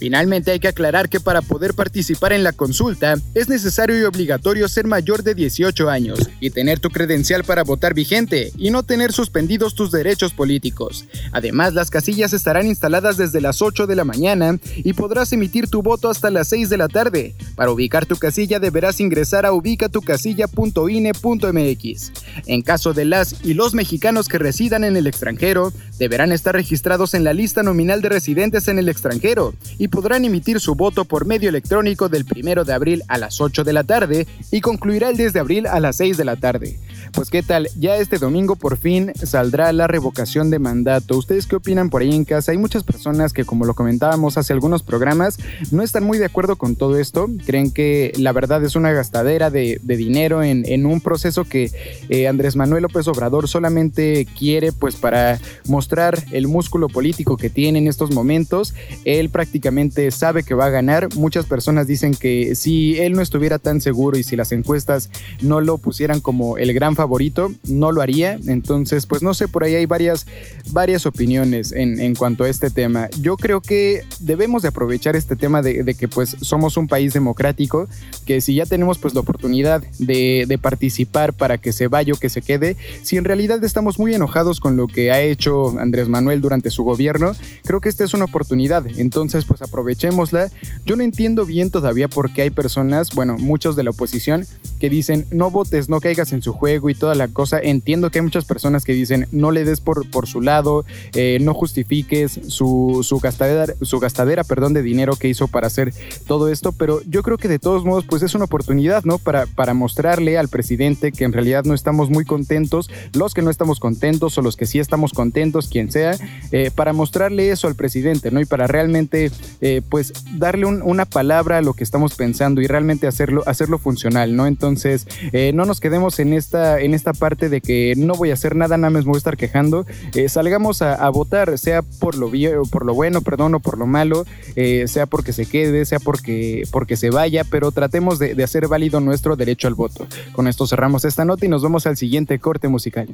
Finalmente 0.00 0.50
hay 0.50 0.58
que 0.60 0.68
aclarar 0.68 1.10
que 1.10 1.20
para 1.20 1.42
poder 1.42 1.74
participar 1.74 2.32
en 2.32 2.42
la 2.42 2.52
consulta 2.52 3.16
es 3.34 3.50
necesario 3.50 4.00
y 4.00 4.04
obligatorio 4.04 4.66
ser 4.66 4.86
mayor 4.86 5.22
de 5.22 5.34
18 5.34 5.90
años 5.90 6.30
y 6.40 6.48
tener 6.48 6.80
tu 6.80 6.88
credencial 6.88 7.44
para 7.44 7.64
votar 7.64 7.92
vigente 7.92 8.50
y 8.56 8.70
no 8.70 8.82
tener 8.82 9.12
suspendidos 9.12 9.74
tus 9.74 9.90
derechos 9.90 10.32
políticos. 10.32 11.04
Además, 11.32 11.74
las 11.74 11.90
casillas 11.90 12.32
estarán 12.32 12.66
instaladas 12.66 13.18
desde 13.18 13.42
las 13.42 13.60
8 13.60 13.86
de 13.86 13.94
la 13.94 14.04
mañana 14.04 14.58
y 14.78 14.94
podrás 14.94 15.34
emitir 15.34 15.68
tu 15.68 15.82
voto 15.82 16.08
hasta 16.08 16.30
las 16.30 16.48
6 16.48 16.70
de 16.70 16.78
la 16.78 16.88
tarde. 16.88 17.34
Para 17.54 17.70
ubicar 17.70 18.06
tu 18.06 18.16
casilla 18.16 18.58
deberás 18.58 19.00
ingresar 19.00 19.44
a 19.44 19.52
ubicatucasilla.ine.mx. 19.52 22.12
En 22.46 22.62
caso 22.62 22.94
de 22.94 23.04
las 23.04 23.44
y 23.44 23.52
los 23.52 23.74
mexicanos 23.74 24.28
que 24.28 24.38
residan 24.38 24.84
en 24.84 24.96
el 24.96 25.06
extranjero, 25.06 25.74
deberán 25.98 26.32
estar 26.32 26.54
registrados 26.54 27.12
en 27.12 27.24
la 27.24 27.34
lista 27.34 27.62
nominal 27.62 28.00
de 28.00 28.08
residentes 28.08 28.66
en 28.68 28.78
el 28.78 28.88
extranjero 28.88 29.52
y 29.76 29.89
podrán 29.90 30.24
emitir 30.24 30.60
su 30.60 30.74
voto 30.74 31.04
por 31.04 31.26
medio 31.26 31.48
electrónico 31.48 32.08
del 32.08 32.24
1 32.24 32.64
de 32.64 32.72
abril 32.72 33.02
a 33.08 33.18
las 33.18 33.40
8 33.40 33.64
de 33.64 33.72
la 33.72 33.84
tarde 33.84 34.26
y 34.50 34.60
concluirá 34.60 35.10
el 35.10 35.16
10 35.16 35.32
de 35.32 35.40
abril 35.40 35.66
a 35.66 35.80
las 35.80 35.96
6 35.96 36.16
de 36.16 36.24
la 36.24 36.36
tarde. 36.36 36.78
Pues 37.12 37.30
qué 37.30 37.42
tal, 37.42 37.68
ya 37.78 37.96
este 37.96 38.18
domingo 38.18 38.56
por 38.56 38.76
fin 38.76 39.12
saldrá 39.14 39.72
la 39.72 39.86
revocación 39.86 40.50
de 40.50 40.58
mandato. 40.58 41.16
¿Ustedes 41.16 41.46
qué 41.46 41.56
opinan 41.56 41.90
por 41.90 42.02
ahí 42.02 42.14
en 42.14 42.24
casa? 42.24 42.52
Hay 42.52 42.58
muchas 42.58 42.84
personas 42.84 43.32
que 43.32 43.44
como 43.44 43.64
lo 43.64 43.74
comentábamos 43.74 44.38
hace 44.38 44.52
algunos 44.52 44.82
programas 44.82 45.38
no 45.70 45.82
están 45.82 46.04
muy 46.04 46.18
de 46.18 46.26
acuerdo 46.26 46.56
con 46.56 46.76
todo 46.76 46.98
esto. 46.98 47.28
Creen 47.46 47.70
que 47.70 48.12
la 48.16 48.32
verdad 48.32 48.64
es 48.64 48.76
una 48.76 48.92
gastadera 48.92 49.50
de, 49.50 49.80
dinero 49.82 50.42
en, 50.42 50.86
un 50.86 51.00
proceso 51.00 51.44
que 51.44 51.70
eh, 52.08 52.28
Andrés 52.28 52.56
Manuel 52.56 52.82
López 52.82 53.06
Obrador 53.08 53.48
solamente 53.48 54.26
quiere 54.38 54.72
pues 54.72 54.96
para 54.96 55.38
mostrar 55.66 56.24
el 56.32 56.48
músculo 56.48 56.88
político 56.88 57.36
que 57.36 57.50
tiene 57.50 57.78
en 57.78 57.88
estos 57.88 58.12
momentos. 58.12 58.74
Él 59.04 59.30
prácticamente 59.30 60.10
sabe 60.10 60.42
que 60.42 60.54
va 60.54 60.66
a 60.66 60.70
ganar. 60.70 61.14
Muchas 61.16 61.46
personas 61.46 61.86
dicen 61.86 62.14
que 62.14 62.54
si 62.54 62.98
él 62.98 63.12
no 63.12 63.22
estuviera 63.22 63.58
tan 63.58 63.80
seguro 63.80 64.18
y 64.18 64.22
si 64.22 64.36
las 64.36 64.52
encuestas 64.52 65.10
no 65.40 65.60
lo 65.60 65.78
pusieran 65.78 66.20
como 66.20 66.58
el 66.58 66.72
gran 66.72 66.89
favorito, 66.96 67.52
no 67.66 67.92
lo 67.92 68.02
haría. 68.02 68.38
Entonces, 68.46 69.06
pues 69.06 69.22
no 69.22 69.34
sé, 69.34 69.48
por 69.48 69.64
ahí 69.64 69.74
hay 69.74 69.86
varias, 69.86 70.26
varias 70.72 71.06
opiniones 71.06 71.72
en, 71.72 72.00
en 72.00 72.14
cuanto 72.14 72.44
a 72.44 72.48
este 72.48 72.70
tema. 72.70 73.08
Yo 73.20 73.36
creo 73.36 73.60
que 73.60 74.04
debemos 74.20 74.62
de 74.62 74.68
aprovechar 74.68 75.16
este 75.16 75.36
tema 75.36 75.62
de, 75.62 75.94
que 75.94 76.08
pues 76.08 76.36
somos 76.40 76.76
un 76.76 76.88
país 76.88 77.12
democrático, 77.12 77.88
que 78.26 78.40
si 78.40 78.54
ya 78.54 78.66
tenemos 78.66 78.98
pues 78.98 79.14
la 79.14 79.20
oportunidad 79.20 79.82
de, 79.98 80.44
de 80.46 80.58
participar 80.58 81.32
para 81.32 81.58
que 81.58 81.72
se 81.72 81.88
vaya 81.88 82.12
o 82.12 82.16
que 82.16 82.28
se 82.28 82.42
quede, 82.42 82.76
si 83.02 83.16
en 83.16 83.24
realidad 83.24 83.62
estamos 83.64 83.98
muy 83.98 84.14
enojados 84.14 84.60
con 84.60 84.76
lo 84.76 84.86
que 84.86 85.10
ha 85.10 85.20
hecho 85.20 85.78
Andrés 85.78 86.08
Manuel 86.08 86.40
durante 86.40 86.70
su 86.70 86.84
gobierno, 86.84 87.32
creo 87.64 87.80
que 87.80 87.88
esta 87.88 88.04
es 88.04 88.14
una 88.14 88.24
oportunidad. 88.24 88.86
Entonces, 88.96 89.44
pues 89.44 89.62
aprovechémosla. 89.62 90.50
Yo 90.86 90.96
no 90.96 91.02
entiendo 91.02 91.44
bien 91.44 91.70
todavía 91.70 92.08
por 92.08 92.32
qué 92.32 92.42
hay 92.42 92.50
personas, 92.50 93.10
bueno, 93.14 93.36
muchos 93.38 93.76
de 93.76 93.82
la 93.82 93.90
oposición, 93.90 94.46
que 94.78 94.88
dicen 94.88 95.26
no 95.30 95.50
votes, 95.50 95.88
no 95.88 96.00
caigas 96.00 96.32
en 96.32 96.42
su 96.42 96.52
juego 96.52 96.79
y 96.88 96.94
toda 96.94 97.14
la 97.14 97.28
cosa. 97.28 97.58
Entiendo 97.60 98.10
que 98.10 98.18
hay 98.18 98.24
muchas 98.24 98.44
personas 98.44 98.84
que 98.84 98.92
dicen 98.92 99.26
no 99.32 99.50
le 99.50 99.64
des 99.64 99.80
por, 99.80 100.08
por 100.10 100.26
su 100.26 100.40
lado, 100.40 100.84
eh, 101.14 101.38
no 101.40 101.54
justifiques 101.54 102.40
su, 102.48 103.00
su, 103.02 103.18
gastadera, 103.18 103.74
su 103.82 103.98
gastadera 103.98 104.44
perdón, 104.44 104.72
de 104.72 104.82
dinero 104.82 105.16
que 105.16 105.28
hizo 105.28 105.48
para 105.48 105.66
hacer 105.66 105.92
todo 106.26 106.48
esto, 106.48 106.72
pero 106.72 107.00
yo 107.06 107.22
creo 107.22 107.38
que 107.38 107.48
de 107.48 107.58
todos 107.58 107.84
modos 107.84 108.04
pues 108.08 108.22
es 108.22 108.34
una 108.34 108.44
oportunidad, 108.44 109.04
¿no? 109.04 109.18
Para, 109.18 109.46
para 109.46 109.74
mostrarle 109.74 110.38
al 110.38 110.48
presidente 110.48 111.12
que 111.12 111.24
en 111.24 111.32
realidad 111.32 111.64
no 111.64 111.74
estamos 111.74 112.10
muy 112.10 112.24
contentos, 112.24 112.90
los 113.12 113.34
que 113.34 113.42
no 113.42 113.50
estamos 113.50 113.80
contentos 113.80 114.38
o 114.38 114.42
los 114.42 114.56
que 114.56 114.66
sí 114.66 114.78
estamos 114.78 115.12
contentos, 115.12 115.68
quien 115.68 115.90
sea, 115.90 116.16
eh, 116.52 116.70
para 116.74 116.92
mostrarle 116.92 117.50
eso 117.50 117.66
al 117.66 117.74
presidente, 117.74 118.30
¿no? 118.30 118.40
Y 118.40 118.44
para 118.44 118.66
realmente 118.66 119.30
eh, 119.60 119.82
pues 119.88 120.12
darle 120.36 120.66
una 120.66 121.04
palabra 121.04 121.58
a 121.58 121.62
lo 121.62 121.74
que 121.74 121.84
estamos 121.84 122.14
pensando 122.14 122.60
y 122.60 122.66
realmente 122.66 123.06
hacerlo, 123.06 123.42
hacerlo 123.46 123.78
funcional, 123.78 124.36
¿no? 124.36 124.46
Entonces 124.46 125.06
no 125.54 125.64
nos 125.64 125.80
quedemos 125.80 126.18
en 126.18 126.32
esta 126.32 126.69
en 126.78 126.94
esta 126.94 127.12
parte 127.12 127.48
de 127.48 127.60
que 127.60 127.94
no 127.96 128.14
voy 128.14 128.30
a 128.30 128.34
hacer 128.34 128.54
nada, 128.54 128.76
nada 128.76 128.90
más 128.90 129.04
me 129.04 129.10
voy 129.10 129.16
a 129.16 129.18
estar 129.18 129.36
quejando, 129.36 129.86
eh, 130.14 130.28
salgamos 130.28 130.82
a, 130.82 131.08
votar, 131.10 131.58
sea 131.58 131.82
por 131.82 132.16
lo, 132.16 132.30
por 132.70 132.86
lo 132.86 132.94
bueno, 132.94 133.22
perdón, 133.22 133.54
o 133.54 133.60
por 133.60 133.78
lo 133.78 133.86
malo, 133.86 134.24
eh, 134.54 134.86
sea 134.86 135.06
porque 135.06 135.32
se 135.32 135.46
quede, 135.46 135.84
sea 135.84 135.98
porque, 135.98 136.64
porque 136.70 136.96
se 136.96 137.10
vaya, 137.10 137.44
pero 137.44 137.72
tratemos 137.72 138.18
de, 138.18 138.34
de 138.34 138.44
hacer 138.44 138.68
válido 138.68 139.00
nuestro 139.00 139.36
derecho 139.36 139.66
al 139.66 139.74
voto. 139.74 140.06
Con 140.32 140.46
esto 140.46 140.66
cerramos 140.66 141.04
esta 141.04 141.24
nota 141.24 141.46
y 141.46 141.48
nos 141.48 141.62
vemos 141.62 141.86
al 141.86 141.96
siguiente 141.96 142.38
corte 142.38 142.68
musical. 142.68 143.08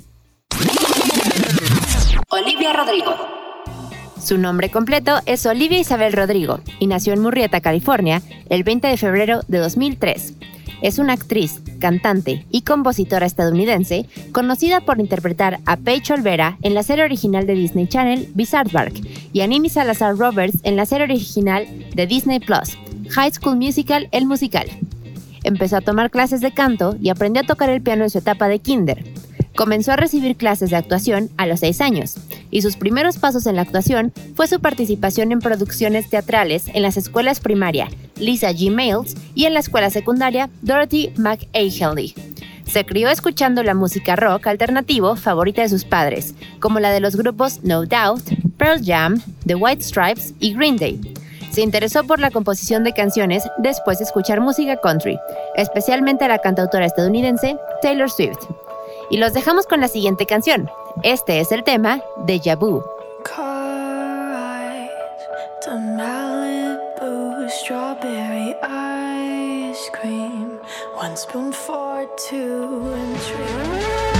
Olivia 2.28 2.72
Rodrigo. 2.72 3.14
Su 4.26 4.38
nombre 4.38 4.70
completo 4.70 5.20
es 5.24 5.46
Olivia 5.46 5.78
Isabel 5.78 6.12
Rodrigo 6.12 6.60
y 6.80 6.88
nació 6.88 7.12
en 7.12 7.22
Murrieta, 7.22 7.60
California, 7.60 8.22
el 8.50 8.64
20 8.64 8.88
de 8.88 8.96
febrero 8.96 9.42
de 9.46 9.58
2003. 9.58 10.34
Es 10.82 10.98
una 10.98 11.14
actriz, 11.14 11.62
cantante 11.78 12.44
y 12.50 12.62
compositora 12.62 13.26
estadounidense 13.26 14.06
conocida 14.32 14.80
por 14.80 15.00
interpretar 15.00 15.60
a 15.64 15.76
Paige 15.76 16.12
Olvera 16.12 16.58
en 16.62 16.74
la 16.74 16.82
serie 16.82 17.04
original 17.04 17.46
de 17.46 17.54
Disney 17.54 17.86
Channel 17.86 18.28
Bark 18.72 18.94
y 19.32 19.40
a 19.40 19.46
Nini 19.46 19.68
Salazar 19.68 20.16
Roberts 20.16 20.58
en 20.64 20.76
la 20.76 20.86
serie 20.86 21.04
original 21.04 21.66
de 21.94 22.06
Disney 22.06 22.40
Plus, 22.40 22.76
High 23.10 23.32
School 23.32 23.56
Musical 23.56 24.08
El 24.12 24.26
Musical. 24.26 24.66
Empezó 25.44 25.76
a 25.76 25.80
tomar 25.80 26.10
clases 26.10 26.40
de 26.40 26.52
canto 26.52 26.96
y 27.00 27.08
aprendió 27.08 27.42
a 27.42 27.46
tocar 27.46 27.70
el 27.70 27.80
piano 27.80 28.04
en 28.04 28.10
su 28.10 28.18
etapa 28.18 28.48
de 28.48 28.58
kinder. 28.58 29.04
Comenzó 29.54 29.92
a 29.92 29.96
recibir 29.96 30.36
clases 30.36 30.70
de 30.70 30.76
actuación 30.76 31.30
a 31.38 31.46
los 31.46 31.60
6 31.60 31.80
años, 31.80 32.16
y 32.50 32.60
sus 32.60 32.76
primeros 32.76 33.16
pasos 33.16 33.46
en 33.46 33.56
la 33.56 33.62
actuación 33.62 34.12
fue 34.34 34.48
su 34.48 34.60
participación 34.60 35.32
en 35.32 35.38
producciones 35.38 36.10
teatrales 36.10 36.64
en 36.74 36.82
las 36.82 36.98
escuelas 36.98 37.40
primaria 37.40 37.88
Lisa 38.16 38.50
G. 38.50 38.70
Males 38.70 39.16
y 39.34 39.44
en 39.44 39.54
la 39.54 39.60
escuela 39.60 39.90
secundaria 39.90 40.50
Dorothy 40.62 41.12
McAhenley. 41.16 42.14
Se 42.66 42.84
crió 42.84 43.08
escuchando 43.08 43.62
la 43.62 43.74
música 43.74 44.16
rock 44.16 44.48
alternativo 44.48 45.16
favorita 45.16 45.62
de 45.62 45.68
sus 45.68 45.84
padres, 45.84 46.34
como 46.58 46.80
la 46.80 46.90
de 46.90 47.00
los 47.00 47.16
grupos 47.16 47.62
No 47.62 47.86
Doubt, 47.86 48.24
Pearl 48.58 48.80
Jam, 48.84 49.22
The 49.46 49.54
White 49.54 49.82
Stripes 49.82 50.34
y 50.40 50.54
Green 50.54 50.76
Day. 50.76 51.00
Se 51.50 51.62
interesó 51.62 52.04
por 52.04 52.18
la 52.18 52.30
composición 52.30 52.84
de 52.84 52.92
canciones 52.92 53.44
después 53.58 53.98
de 53.98 54.04
escuchar 54.04 54.40
música 54.40 54.76
country, 54.76 55.18
especialmente 55.54 56.28
la 56.28 56.38
cantautora 56.38 56.84
estadounidense 56.84 57.56
Taylor 57.80 58.10
Swift. 58.10 58.44
Y 59.10 59.18
los 59.18 59.32
dejamos 59.32 59.66
con 59.66 59.80
la 59.80 59.88
siguiente 59.88 60.26
canción. 60.26 60.68
Este 61.02 61.40
es 61.40 61.52
el 61.52 61.62
tema 61.64 62.02
de 62.26 62.40
Yabu. 62.40 62.82
One 70.96 71.14
spoon 71.14 71.52
for 71.52 72.08
two 72.16 72.90
and 72.94 73.16
three. 73.18 74.16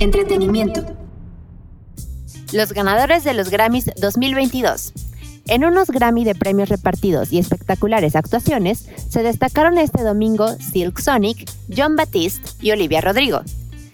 Entretenimiento. 0.00 0.82
Los 2.52 2.72
ganadores 2.72 3.24
de 3.24 3.34
los 3.34 3.50
Grammys 3.50 3.90
2022. 3.96 4.94
En 5.48 5.64
unos 5.64 5.88
Grammy 5.88 6.24
de 6.24 6.34
premios 6.34 6.68
repartidos 6.68 7.32
y 7.32 7.38
espectaculares 7.38 8.16
actuaciones, 8.16 8.86
se 9.08 9.22
destacaron 9.22 9.78
este 9.78 10.02
domingo 10.02 10.54
Silk 10.58 11.00
Sonic, 11.00 11.50
John 11.74 11.96
Batiste 11.96 12.46
y 12.60 12.70
Olivia 12.70 13.00
Rodrigo. 13.00 13.40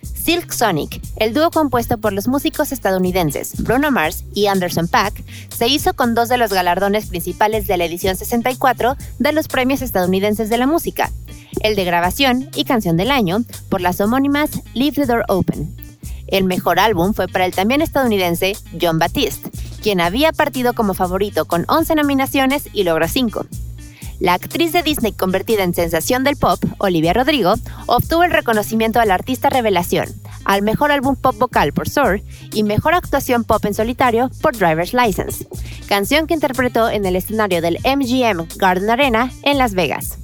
Silk 0.03 0.51
Sonic, 0.51 1.01
el 1.17 1.33
dúo 1.33 1.53
compuesto 1.53 1.99
por 1.99 2.13
los 2.13 2.27
músicos 2.27 2.73
estadounidenses 2.73 3.63
Bruno 3.63 3.93
Mars 3.93 4.25
y 4.35 4.47
Anderson 4.47 4.89
Paak, 4.89 5.15
se 5.57 5.69
hizo 5.69 5.95
con 5.95 6.17
dos 6.17 6.29
de 6.29 6.39
los 6.39 6.53
galardones 6.53 7.07
principales 7.07 7.69
de 7.69 7.77
la 7.77 7.85
edición 7.85 8.17
64 8.17 8.97
de 9.21 9.33
los 9.33 9.47
premios 9.47 9.81
estadounidenses 9.81 10.49
de 10.49 10.59
la 10.59 10.67
música, 10.67 11.13
el 11.61 11.77
de 11.77 11.85
grabación 11.85 12.51
y 12.57 12.65
canción 12.65 12.97
del 12.97 13.13
año 13.13 13.45
por 13.69 13.81
las 13.81 14.01
homónimas 14.01 14.51
Leave 14.75 14.97
the 14.97 15.07
Door 15.07 15.25
Open 15.29 15.85
el 16.27 16.45
mejor 16.45 16.79
álbum 16.79 17.15
fue 17.15 17.29
para 17.29 17.47
el 17.47 17.55
también 17.55 17.83
estadounidense 17.83 18.57
John 18.81 18.99
Batiste, 18.99 19.51
quien 19.85 20.01
había 20.01 20.33
partido 20.33 20.73
como 20.73 20.95
favorito 20.95 21.45
con 21.45 21.67
11 21.69 21.97
nominaciones 21.97 22.71
y 22.73 22.85
logró 22.85 23.07
5. 23.07 23.45
La 24.19 24.33
actriz 24.33 24.73
de 24.73 24.83
Disney 24.83 25.13
convertida 25.13 25.63
en 25.63 25.75
sensación 25.75 26.25
del 26.25 26.37
pop, 26.37 26.59
Olivia 26.79 27.13
Rodrigo, 27.13 27.53
obtuvo 27.85 28.25
el 28.25 28.31
reconocimiento 28.31 28.99
al 28.99 29.11
artista 29.11 29.51
revelación, 29.51 30.09
al 30.47 30.63
mejor 30.63 30.91
álbum 30.91 31.17
pop 31.17 31.37
vocal 31.37 31.75
por 31.75 31.87
Soar 31.87 32.23
y 32.55 32.63
mejor 32.63 32.95
actuación 32.95 33.45
pop 33.45 33.63
en 33.67 33.75
solitario 33.75 34.31
por 34.41 34.57
Driver's 34.57 34.95
License, 34.95 35.47
canción 35.87 36.27
que 36.27 36.33
interpretó 36.33 36.89
en 36.89 37.05
el 37.05 37.15
escenario 37.15 37.61
del 37.61 37.79
MGM 37.85 38.57
Garden 38.57 38.89
Arena 38.89 39.31
en 39.43 39.59
Las 39.59 39.75
Vegas. 39.75 40.17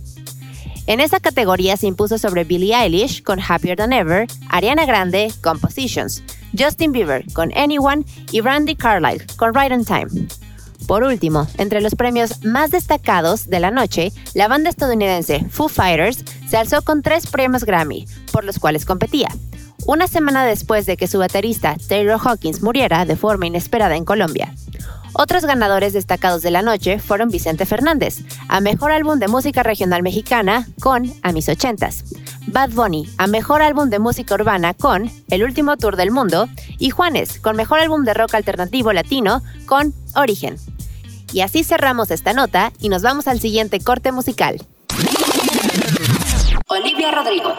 En 0.87 1.01
esa 1.01 1.21
categoría 1.21 1.77
se 1.77 1.87
impuso 1.87 2.17
sobre 2.17 2.45
Billie 2.45 2.75
Eilish 2.75 3.23
con 3.23 3.39
Happier 3.47 3.77
Than 3.77 3.93
Ever, 3.93 4.27
Ariana 4.49 4.87
Grande 4.87 5.31
con 5.43 5.61
Positions, 5.61 6.23
Justin 6.59 6.93
Bieber 6.93 7.25
con 7.33 7.51
Anyone 7.57 8.05
y 8.33 8.41
Randy 8.41 8.77
Carlyle 8.77 9.25
con 9.37 9.55
Right 9.55 9.73
on 9.73 9.85
Time. 9.85 10.29
Por 10.87 11.05
último, 11.05 11.47
entre 11.59 11.81
los 11.81 11.95
premios 11.95 12.45
más 12.45 12.71
destacados 12.71 13.49
de 13.49 13.61
la 13.61 13.71
noche, 13.71 14.13
la 14.35 14.49
banda 14.49 14.71
estadounidense 14.71 15.47
Foo 15.51 15.69
Fighters 15.69 16.25
se 16.49 16.57
alzó 16.57 16.83
con 16.83 17.03
tres 17.03 17.27
premios 17.27 17.65
Grammy, 17.65 18.07
por 18.33 18.45
los 18.45 18.59
cuales 18.59 18.85
competía. 18.85 19.29
Una 19.87 20.09
semana 20.09 20.45
después 20.45 20.87
de 20.87 20.97
que 20.97 21.07
su 21.07 21.19
baterista 21.19 21.77
Taylor 21.89 22.21
Hawkins 22.23 22.63
muriera 22.63 23.05
de 23.05 23.17
forma 23.17 23.47
inesperada 23.47 23.97
en 23.97 24.05
Colombia. 24.05 24.55
Otros 25.13 25.45
ganadores 25.45 25.93
destacados 25.93 26.43
de 26.43 26.51
la 26.51 26.63
noche 26.63 26.99
fueron 26.99 27.31
Vicente 27.31 27.67
Fernández, 27.67 28.21
a 28.49 28.61
Mejor 28.61 28.93
Álbum 28.93 29.19
de 29.19 29.29
Música 29.29 29.63
Regional 29.63 30.03
Mexicana 30.03 30.69
con 30.81 31.13
A 31.23 31.33
mis 31.33 31.49
ochentas, 31.49 32.05
Bad 32.47 32.71
Bunny, 32.71 33.09
a 33.19 33.27
Mejor 33.27 33.63
Álbum 33.63 33.91
de 33.91 33.99
Música 33.99 34.35
Urbana 34.35 34.75
con 34.75 35.11
El 35.29 35.43
Último 35.43 35.77
Tour 35.77 35.97
del 35.97 36.11
Mundo, 36.11 36.49
y 36.79 36.91
Juanes, 36.91 37.39
con 37.41 37.57
Mejor 37.57 37.81
Álbum 37.81 38.05
de 38.05 38.15
Rock 38.15 38.35
Alternativo 38.35 38.93
Latino 38.93 39.43
con 39.67 39.95
Origen. 40.15 40.57
Y 41.33 41.43
así 41.43 41.65
cerramos 41.65 42.11
esta 42.11 42.33
nota 42.33 42.73
y 42.81 42.89
nos 42.89 43.03
vamos 43.03 43.29
al 43.29 43.41
siguiente 43.41 43.81
corte 43.81 44.13
musical. 44.13 44.65
Olivia 46.67 47.11
Rodrigo. 47.11 47.55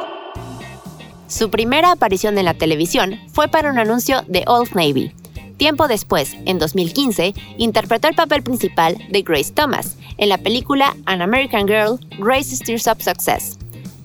Su 1.28 1.50
primera 1.50 1.92
aparición 1.92 2.38
en 2.38 2.46
la 2.46 2.54
televisión 2.54 3.20
fue 3.32 3.48
para 3.48 3.72
un 3.72 3.80
anuncio 3.80 4.24
de 4.28 4.44
Old 4.48 4.74
Navy, 4.74 5.14
Tiempo 5.62 5.88
después, 5.88 6.36
en 6.48 6.58
2015, 6.58 7.36
interpretó 7.60 8.08
el 8.08 8.16
papel 8.16 8.42
principal 8.42 8.98
de 9.12 9.22
Grace 9.22 9.54
Thomas 9.54 9.96
en 10.18 10.30
la 10.30 10.40
película 10.40 10.96
An 11.06 11.22
American 11.22 11.68
Girl, 11.68 12.00
Grace 12.18 12.56
Steers 12.56 12.88
Up 12.88 13.00
Success. 13.00 13.60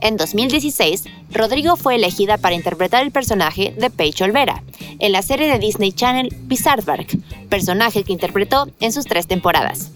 En 0.06 0.16
2016, 0.16 1.02
Rodrigo 1.32 1.74
fue 1.74 1.96
elegida 1.96 2.38
para 2.38 2.54
interpretar 2.54 3.02
el 3.02 3.10
personaje 3.10 3.74
de 3.76 3.90
Paige 3.90 4.22
Olvera 4.22 4.62
en 5.00 5.10
la 5.10 5.20
serie 5.20 5.48
de 5.48 5.58
Disney 5.58 5.90
Channel 5.90 6.32
Bizarrebark, 6.42 7.18
personaje 7.48 8.04
que 8.04 8.12
interpretó 8.12 8.68
en 8.78 8.92
sus 8.92 9.06
tres 9.06 9.26
temporadas. 9.26 9.90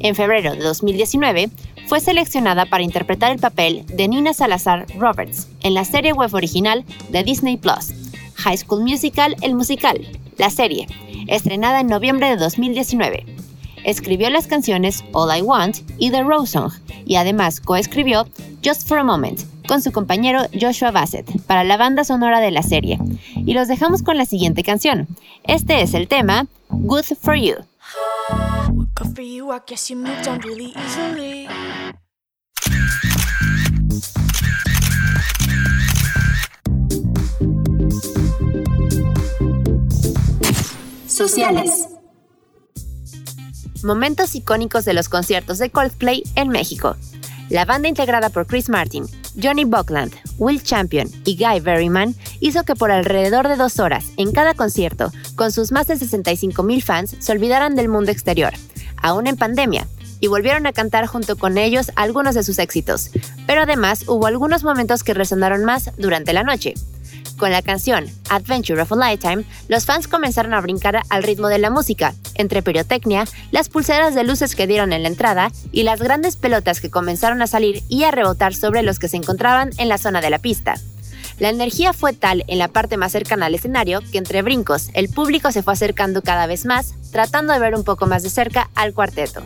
En 0.00 0.14
febrero 0.14 0.52
de 0.52 0.58
2019, 0.58 1.48
fue 1.86 2.00
seleccionada 2.00 2.66
para 2.66 2.82
interpretar 2.82 3.32
el 3.32 3.38
papel 3.38 3.86
de 3.86 4.06
Nina 4.06 4.34
Salazar 4.34 4.84
Roberts 4.98 5.48
en 5.62 5.72
la 5.72 5.86
serie 5.86 6.12
web 6.12 6.34
original 6.34 6.84
de 7.08 7.24
Disney 7.24 7.56
Plus, 7.56 7.94
High 8.34 8.58
School 8.58 8.82
Musical 8.82 9.34
El 9.40 9.54
Musical, 9.54 10.06
la 10.36 10.50
serie, 10.50 10.88
estrenada 11.26 11.80
en 11.80 11.86
noviembre 11.86 12.28
de 12.28 12.36
2019. 12.36 13.24
Escribió 13.82 14.28
las 14.28 14.46
canciones 14.46 15.04
All 15.12 15.34
I 15.34 15.40
Want 15.40 15.78
y 15.96 16.10
The 16.10 16.22
Rose 16.22 16.52
Song, 16.52 16.70
y 17.06 17.16
además 17.16 17.60
coescribió 17.60 18.26
Just 18.62 18.86
for 18.86 18.98
a 18.98 19.04
Moment 19.04 19.53
con 19.66 19.82
su 19.82 19.92
compañero 19.92 20.42
Joshua 20.58 20.90
Bassett 20.90 21.42
para 21.42 21.64
la 21.64 21.76
banda 21.76 22.04
sonora 22.04 22.40
de 22.40 22.50
la 22.50 22.62
serie. 22.62 22.98
Y 23.34 23.54
los 23.54 23.68
dejamos 23.68 24.02
con 24.02 24.16
la 24.16 24.24
siguiente 24.24 24.62
canción. 24.62 25.08
Este 25.44 25.82
es 25.82 25.94
el 25.94 26.08
tema 26.08 26.46
Good 26.68 27.04
for 27.20 27.36
You. 27.36 27.56
Sociales. 41.06 41.88
Momentos 43.84 44.34
icónicos 44.34 44.84
de 44.84 44.94
los 44.94 45.08
conciertos 45.08 45.58
de 45.58 45.70
Coldplay 45.70 46.24
en 46.34 46.48
México. 46.48 46.96
La 47.50 47.64
banda 47.64 47.88
integrada 47.88 48.30
por 48.30 48.46
Chris 48.46 48.68
Martin, 48.68 49.06
Johnny 49.40 49.64
Buckland, 49.64 50.12
Will 50.38 50.62
Champion 50.62 51.08
y 51.24 51.36
Guy 51.36 51.60
Berryman 51.60 52.14
hizo 52.40 52.64
que 52.64 52.74
por 52.74 52.90
alrededor 52.90 53.48
de 53.48 53.56
dos 53.56 53.78
horas 53.78 54.06
en 54.16 54.32
cada 54.32 54.54
concierto, 54.54 55.12
con 55.36 55.52
sus 55.52 55.70
más 55.70 55.86
de 55.86 55.96
65 55.96 56.62
mil 56.62 56.82
fans, 56.82 57.16
se 57.18 57.32
olvidaran 57.32 57.74
del 57.74 57.88
mundo 57.88 58.10
exterior, 58.10 58.54
aún 58.96 59.26
en 59.26 59.36
pandemia, 59.36 59.86
y 60.20 60.28
volvieron 60.28 60.66
a 60.66 60.72
cantar 60.72 61.06
junto 61.06 61.36
con 61.36 61.58
ellos 61.58 61.92
algunos 61.96 62.34
de 62.34 62.44
sus 62.44 62.58
éxitos. 62.58 63.10
Pero 63.46 63.62
además 63.62 64.04
hubo 64.08 64.26
algunos 64.26 64.64
momentos 64.64 65.02
que 65.04 65.12
resonaron 65.12 65.64
más 65.64 65.90
durante 65.98 66.32
la 66.32 66.44
noche. 66.44 66.74
Con 67.36 67.50
la 67.50 67.62
canción 67.62 68.06
Adventure 68.30 68.80
of 68.80 68.92
a 68.92 68.96
Lifetime, 68.96 69.44
los 69.68 69.86
fans 69.86 70.06
comenzaron 70.06 70.54
a 70.54 70.60
brincar 70.60 71.02
al 71.08 71.22
ritmo 71.22 71.48
de 71.48 71.58
la 71.58 71.70
música, 71.70 72.14
entre 72.34 72.62
pirotecnia, 72.62 73.24
las 73.50 73.68
pulseras 73.68 74.14
de 74.14 74.24
luces 74.24 74.54
que 74.54 74.66
dieron 74.66 74.92
en 74.92 75.02
la 75.02 75.08
entrada 75.08 75.50
y 75.72 75.82
las 75.82 76.00
grandes 76.00 76.36
pelotas 76.36 76.80
que 76.80 76.90
comenzaron 76.90 77.42
a 77.42 77.46
salir 77.46 77.82
y 77.88 78.04
a 78.04 78.12
rebotar 78.12 78.54
sobre 78.54 78.82
los 78.82 78.98
que 78.98 79.08
se 79.08 79.16
encontraban 79.16 79.70
en 79.78 79.88
la 79.88 79.98
zona 79.98 80.20
de 80.20 80.30
la 80.30 80.38
pista. 80.38 80.76
La 81.40 81.48
energía 81.48 81.92
fue 81.92 82.12
tal 82.12 82.44
en 82.46 82.58
la 82.58 82.68
parte 82.68 82.96
más 82.96 83.10
cercana 83.10 83.46
al 83.46 83.54
escenario 83.56 84.00
que 84.12 84.18
entre 84.18 84.42
brincos 84.42 84.90
el 84.94 85.08
público 85.08 85.50
se 85.50 85.64
fue 85.64 85.72
acercando 85.72 86.22
cada 86.22 86.46
vez 86.46 86.64
más, 86.64 86.94
tratando 87.10 87.52
de 87.52 87.58
ver 87.58 87.74
un 87.74 87.82
poco 87.82 88.06
más 88.06 88.22
de 88.22 88.30
cerca 88.30 88.70
al 88.76 88.94
cuarteto. 88.94 89.42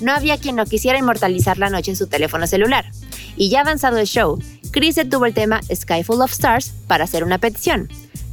No 0.00 0.12
había 0.12 0.36
quien 0.36 0.56
no 0.56 0.66
quisiera 0.66 0.98
inmortalizar 0.98 1.56
la 1.56 1.70
noche 1.70 1.92
en 1.92 1.96
su 1.96 2.08
teléfono 2.08 2.46
celular. 2.46 2.84
Y 3.36 3.48
ya 3.48 3.62
avanzado 3.62 3.98
el 3.98 4.06
show, 4.06 4.38
Chris 4.74 4.96
detuvo 4.96 5.24
el 5.24 5.34
tema 5.34 5.60
Sky 5.72 6.02
Full 6.02 6.20
of 6.20 6.32
Stars 6.32 6.72
para 6.88 7.04
hacer 7.04 7.22
una 7.22 7.38
petición. 7.38 7.88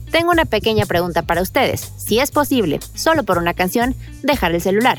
Tengo 0.09 0.31
una 0.31 0.45
pequeña 0.45 0.87
pregunta 0.87 1.21
para 1.21 1.43
ustedes. 1.43 1.93
Si 1.97 2.17
es 2.17 2.31
posible, 2.31 2.79
solo 2.95 3.21
por 3.21 3.37
una 3.37 3.53
canción, 3.53 3.93
dejar 4.23 4.51
el 4.55 4.59
celular. 4.59 4.97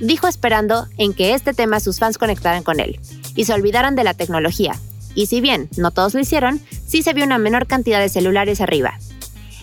Dijo 0.00 0.26
esperando 0.26 0.88
en 0.98 1.14
que 1.14 1.34
este 1.34 1.54
tema 1.54 1.78
sus 1.78 2.00
fans 2.00 2.18
conectaran 2.18 2.64
con 2.64 2.80
él 2.80 2.98
y 3.36 3.44
se 3.44 3.54
olvidaran 3.54 3.94
de 3.94 4.02
la 4.02 4.14
tecnología. 4.14 4.72
Y 5.14 5.26
si 5.26 5.40
bien 5.40 5.68
no 5.76 5.92
todos 5.92 6.14
lo 6.14 6.20
hicieron, 6.20 6.60
sí 6.84 7.04
se 7.04 7.12
vio 7.12 7.26
una 7.26 7.38
menor 7.38 7.68
cantidad 7.68 8.00
de 8.00 8.08
celulares 8.08 8.60
arriba. 8.60 8.98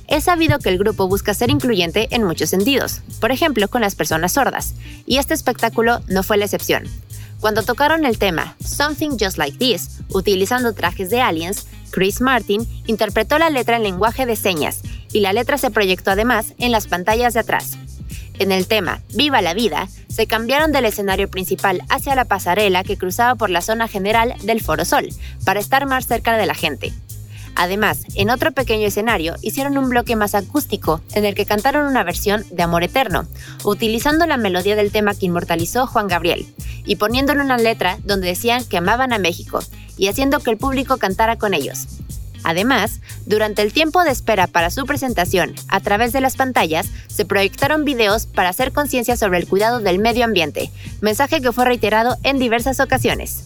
Es 0.07 0.23
sabido 0.23 0.59
que 0.59 0.69
el 0.69 0.77
grupo 0.77 1.09
busca 1.09 1.33
ser 1.33 1.49
incluyente 1.49 2.07
en 2.11 2.23
muchos 2.23 2.49
sentidos, 2.49 3.01
por 3.19 3.33
ejemplo 3.33 3.67
con 3.67 3.81
las 3.81 3.95
personas 3.95 4.31
sordas, 4.31 4.73
y 5.05 5.17
este 5.17 5.33
espectáculo 5.33 5.99
no 6.07 6.23
fue 6.23 6.37
la 6.37 6.45
excepción. 6.45 6.85
Cuando 7.39 7.63
tocaron 7.63 8.05
el 8.05 8.19
tema 8.19 8.55
Something 8.59 9.11
Just 9.11 9.37
Like 9.37 9.57
This, 9.57 10.01
utilizando 10.09 10.73
trajes 10.73 11.09
de 11.09 11.21
aliens, 11.21 11.67
Chris 11.89 12.19
Martin 12.19 12.67
interpretó 12.85 13.39
la 13.39 13.49
letra 13.49 13.77
en 13.77 13.83
lenguaje 13.83 14.25
de 14.25 14.35
señas 14.35 14.81
y 15.13 15.21
la 15.21 15.31
letra 15.31 15.57
se 15.57 15.71
proyectó 15.71 16.11
además 16.11 16.53
en 16.57 16.71
las 16.71 16.87
pantallas 16.87 17.33
de 17.33 17.39
atrás. 17.39 17.77
En 18.39 18.51
el 18.51 18.67
tema 18.67 19.01
Viva 19.13 19.41
la 19.41 19.53
vida, 19.53 19.87
se 20.09 20.27
cambiaron 20.27 20.73
del 20.73 20.85
escenario 20.85 21.29
principal 21.29 21.81
hacia 21.89 22.15
la 22.15 22.25
pasarela 22.25 22.83
que 22.83 22.97
cruzaba 22.97 23.35
por 23.35 23.49
la 23.49 23.61
zona 23.61 23.87
general 23.87 24.35
del 24.43 24.61
Foro 24.61 24.83
Sol, 24.83 25.07
para 25.45 25.61
estar 25.61 25.85
más 25.85 26.07
cerca 26.07 26.35
de 26.37 26.45
la 26.45 26.55
gente. 26.55 26.93
Además, 27.59 28.05
en 28.15 28.29
otro 28.29 28.53
pequeño 28.53 28.87
escenario 28.87 29.35
hicieron 29.41 29.77
un 29.77 29.89
bloque 29.89 30.15
más 30.15 30.33
acústico 30.33 31.01
en 31.11 31.25
el 31.25 31.35
que 31.35 31.45
cantaron 31.45 31.87
una 31.87 32.05
versión 32.05 32.45
de 32.51 32.63
Amor 32.63 32.83
Eterno, 32.83 33.27
utilizando 33.65 34.25
la 34.25 34.37
melodía 34.37 34.77
del 34.77 34.93
tema 34.93 35.13
que 35.13 35.25
inmortalizó 35.25 35.85
Juan 35.85 36.07
Gabriel, 36.07 36.47
y 36.85 36.95
poniéndole 36.95 37.41
una 37.41 37.57
letra 37.57 37.97
donde 38.05 38.27
decían 38.27 38.63
que 38.63 38.77
amaban 38.77 39.11
a 39.11 39.19
México, 39.19 39.59
y 39.97 40.07
haciendo 40.07 40.39
que 40.39 40.51
el 40.51 40.57
público 40.57 40.95
cantara 40.95 41.35
con 41.35 41.53
ellos. 41.53 41.87
Además, 42.45 43.01
durante 43.25 43.61
el 43.61 43.73
tiempo 43.73 44.05
de 44.05 44.11
espera 44.11 44.47
para 44.47 44.69
su 44.69 44.85
presentación, 44.85 45.53
a 45.67 45.81
través 45.81 46.13
de 46.13 46.21
las 46.21 46.37
pantallas, 46.37 46.87
se 47.09 47.25
proyectaron 47.25 47.83
videos 47.83 48.25
para 48.25 48.47
hacer 48.47 48.71
conciencia 48.71 49.17
sobre 49.17 49.37
el 49.37 49.47
cuidado 49.49 49.81
del 49.81 49.99
medio 49.99 50.23
ambiente, 50.23 50.71
mensaje 51.01 51.41
que 51.41 51.51
fue 51.51 51.65
reiterado 51.65 52.15
en 52.23 52.39
diversas 52.39 52.79
ocasiones. 52.79 53.43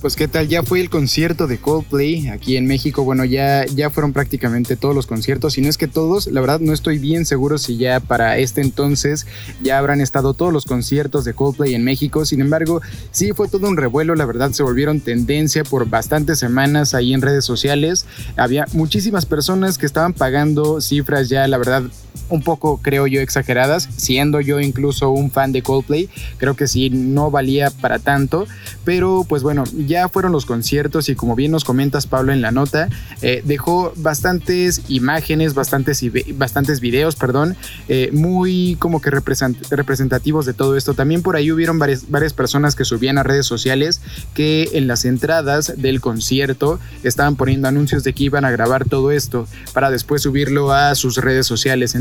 Pues 0.00 0.14
qué 0.14 0.28
tal, 0.28 0.46
ya 0.46 0.62
fue 0.62 0.80
el 0.80 0.90
concierto 0.90 1.46
de 1.46 1.58
Coldplay 1.58 2.28
aquí 2.28 2.56
en 2.56 2.66
México. 2.66 3.02
Bueno, 3.02 3.24
ya, 3.24 3.64
ya 3.64 3.88
fueron 3.88 4.12
prácticamente 4.12 4.76
todos 4.76 4.94
los 4.94 5.06
conciertos, 5.06 5.56
y 5.56 5.62
no 5.62 5.68
es 5.68 5.78
que 5.78 5.88
todos, 5.88 6.26
la 6.28 6.40
verdad 6.40 6.60
no 6.60 6.72
estoy 6.74 6.98
bien 6.98 7.24
seguro 7.24 7.56
si 7.56 7.76
ya 7.78 7.98
para 7.98 8.36
este 8.38 8.60
entonces 8.60 9.26
ya 9.62 9.78
habrán 9.78 10.00
estado 10.00 10.34
todos 10.34 10.52
los 10.52 10.66
conciertos 10.66 11.24
de 11.24 11.32
Coldplay 11.32 11.74
en 11.74 11.82
México. 11.82 12.24
Sin 12.26 12.40
embargo, 12.40 12.82
sí 13.10 13.32
fue 13.32 13.48
todo 13.48 13.68
un 13.68 13.76
revuelo, 13.76 14.14
la 14.14 14.26
verdad 14.26 14.52
se 14.52 14.62
volvieron 14.62 15.00
tendencia 15.00 15.64
por 15.64 15.88
bastantes 15.88 16.38
semanas 16.38 16.94
ahí 16.94 17.14
en 17.14 17.22
redes 17.22 17.46
sociales. 17.46 18.04
Había 18.36 18.66
muchísimas 18.72 19.24
personas 19.24 19.78
que 19.78 19.86
estaban 19.86 20.12
pagando 20.12 20.80
cifras 20.82 21.30
ya, 21.30 21.48
la 21.48 21.58
verdad, 21.58 21.84
un 22.28 22.42
poco, 22.42 22.80
creo 22.82 23.06
yo, 23.06 23.20
exageradas, 23.20 23.88
siendo 23.96 24.40
yo 24.40 24.60
incluso 24.60 25.10
un 25.10 25.30
fan 25.30 25.52
de 25.52 25.62
Coldplay, 25.62 26.08
creo 26.38 26.54
que 26.56 26.66
sí, 26.66 26.90
no 26.90 27.30
valía 27.30 27.70
para 27.70 27.98
tanto, 27.98 28.46
pero 28.84 29.24
pues 29.28 29.42
bueno, 29.42 29.64
ya 29.86 30.08
fueron 30.08 30.32
los 30.32 30.46
conciertos 30.46 31.08
y 31.08 31.14
como 31.14 31.34
bien 31.34 31.50
nos 31.50 31.64
comentas 31.64 32.06
Pablo 32.06 32.32
en 32.32 32.40
la 32.40 32.50
nota, 32.50 32.88
eh, 33.22 33.42
dejó 33.44 33.92
bastantes 33.96 34.82
imágenes, 34.88 35.54
bastantes, 35.54 36.02
bastantes 36.34 36.80
videos, 36.80 37.16
perdón, 37.16 37.56
eh, 37.88 38.10
muy 38.12 38.76
como 38.78 39.00
que 39.00 39.10
representativos 39.10 40.46
de 40.46 40.54
todo 40.54 40.76
esto. 40.76 40.94
También 40.94 41.22
por 41.22 41.36
ahí 41.36 41.50
hubieron 41.50 41.78
varias, 41.78 42.10
varias 42.10 42.32
personas 42.32 42.74
que 42.74 42.84
subían 42.84 43.18
a 43.18 43.22
redes 43.22 43.46
sociales 43.46 44.00
que 44.34 44.70
en 44.72 44.86
las 44.86 45.04
entradas 45.04 45.74
del 45.76 46.00
concierto 46.00 46.78
estaban 47.02 47.36
poniendo 47.36 47.68
anuncios 47.68 48.04
de 48.04 48.12
que 48.12 48.24
iban 48.24 48.44
a 48.44 48.50
grabar 48.50 48.88
todo 48.88 49.10
esto 49.10 49.46
para 49.72 49.90
después 49.90 50.22
subirlo 50.22 50.72
a 50.72 50.94
sus 50.94 51.16
redes 51.18 51.46
sociales. 51.46 51.94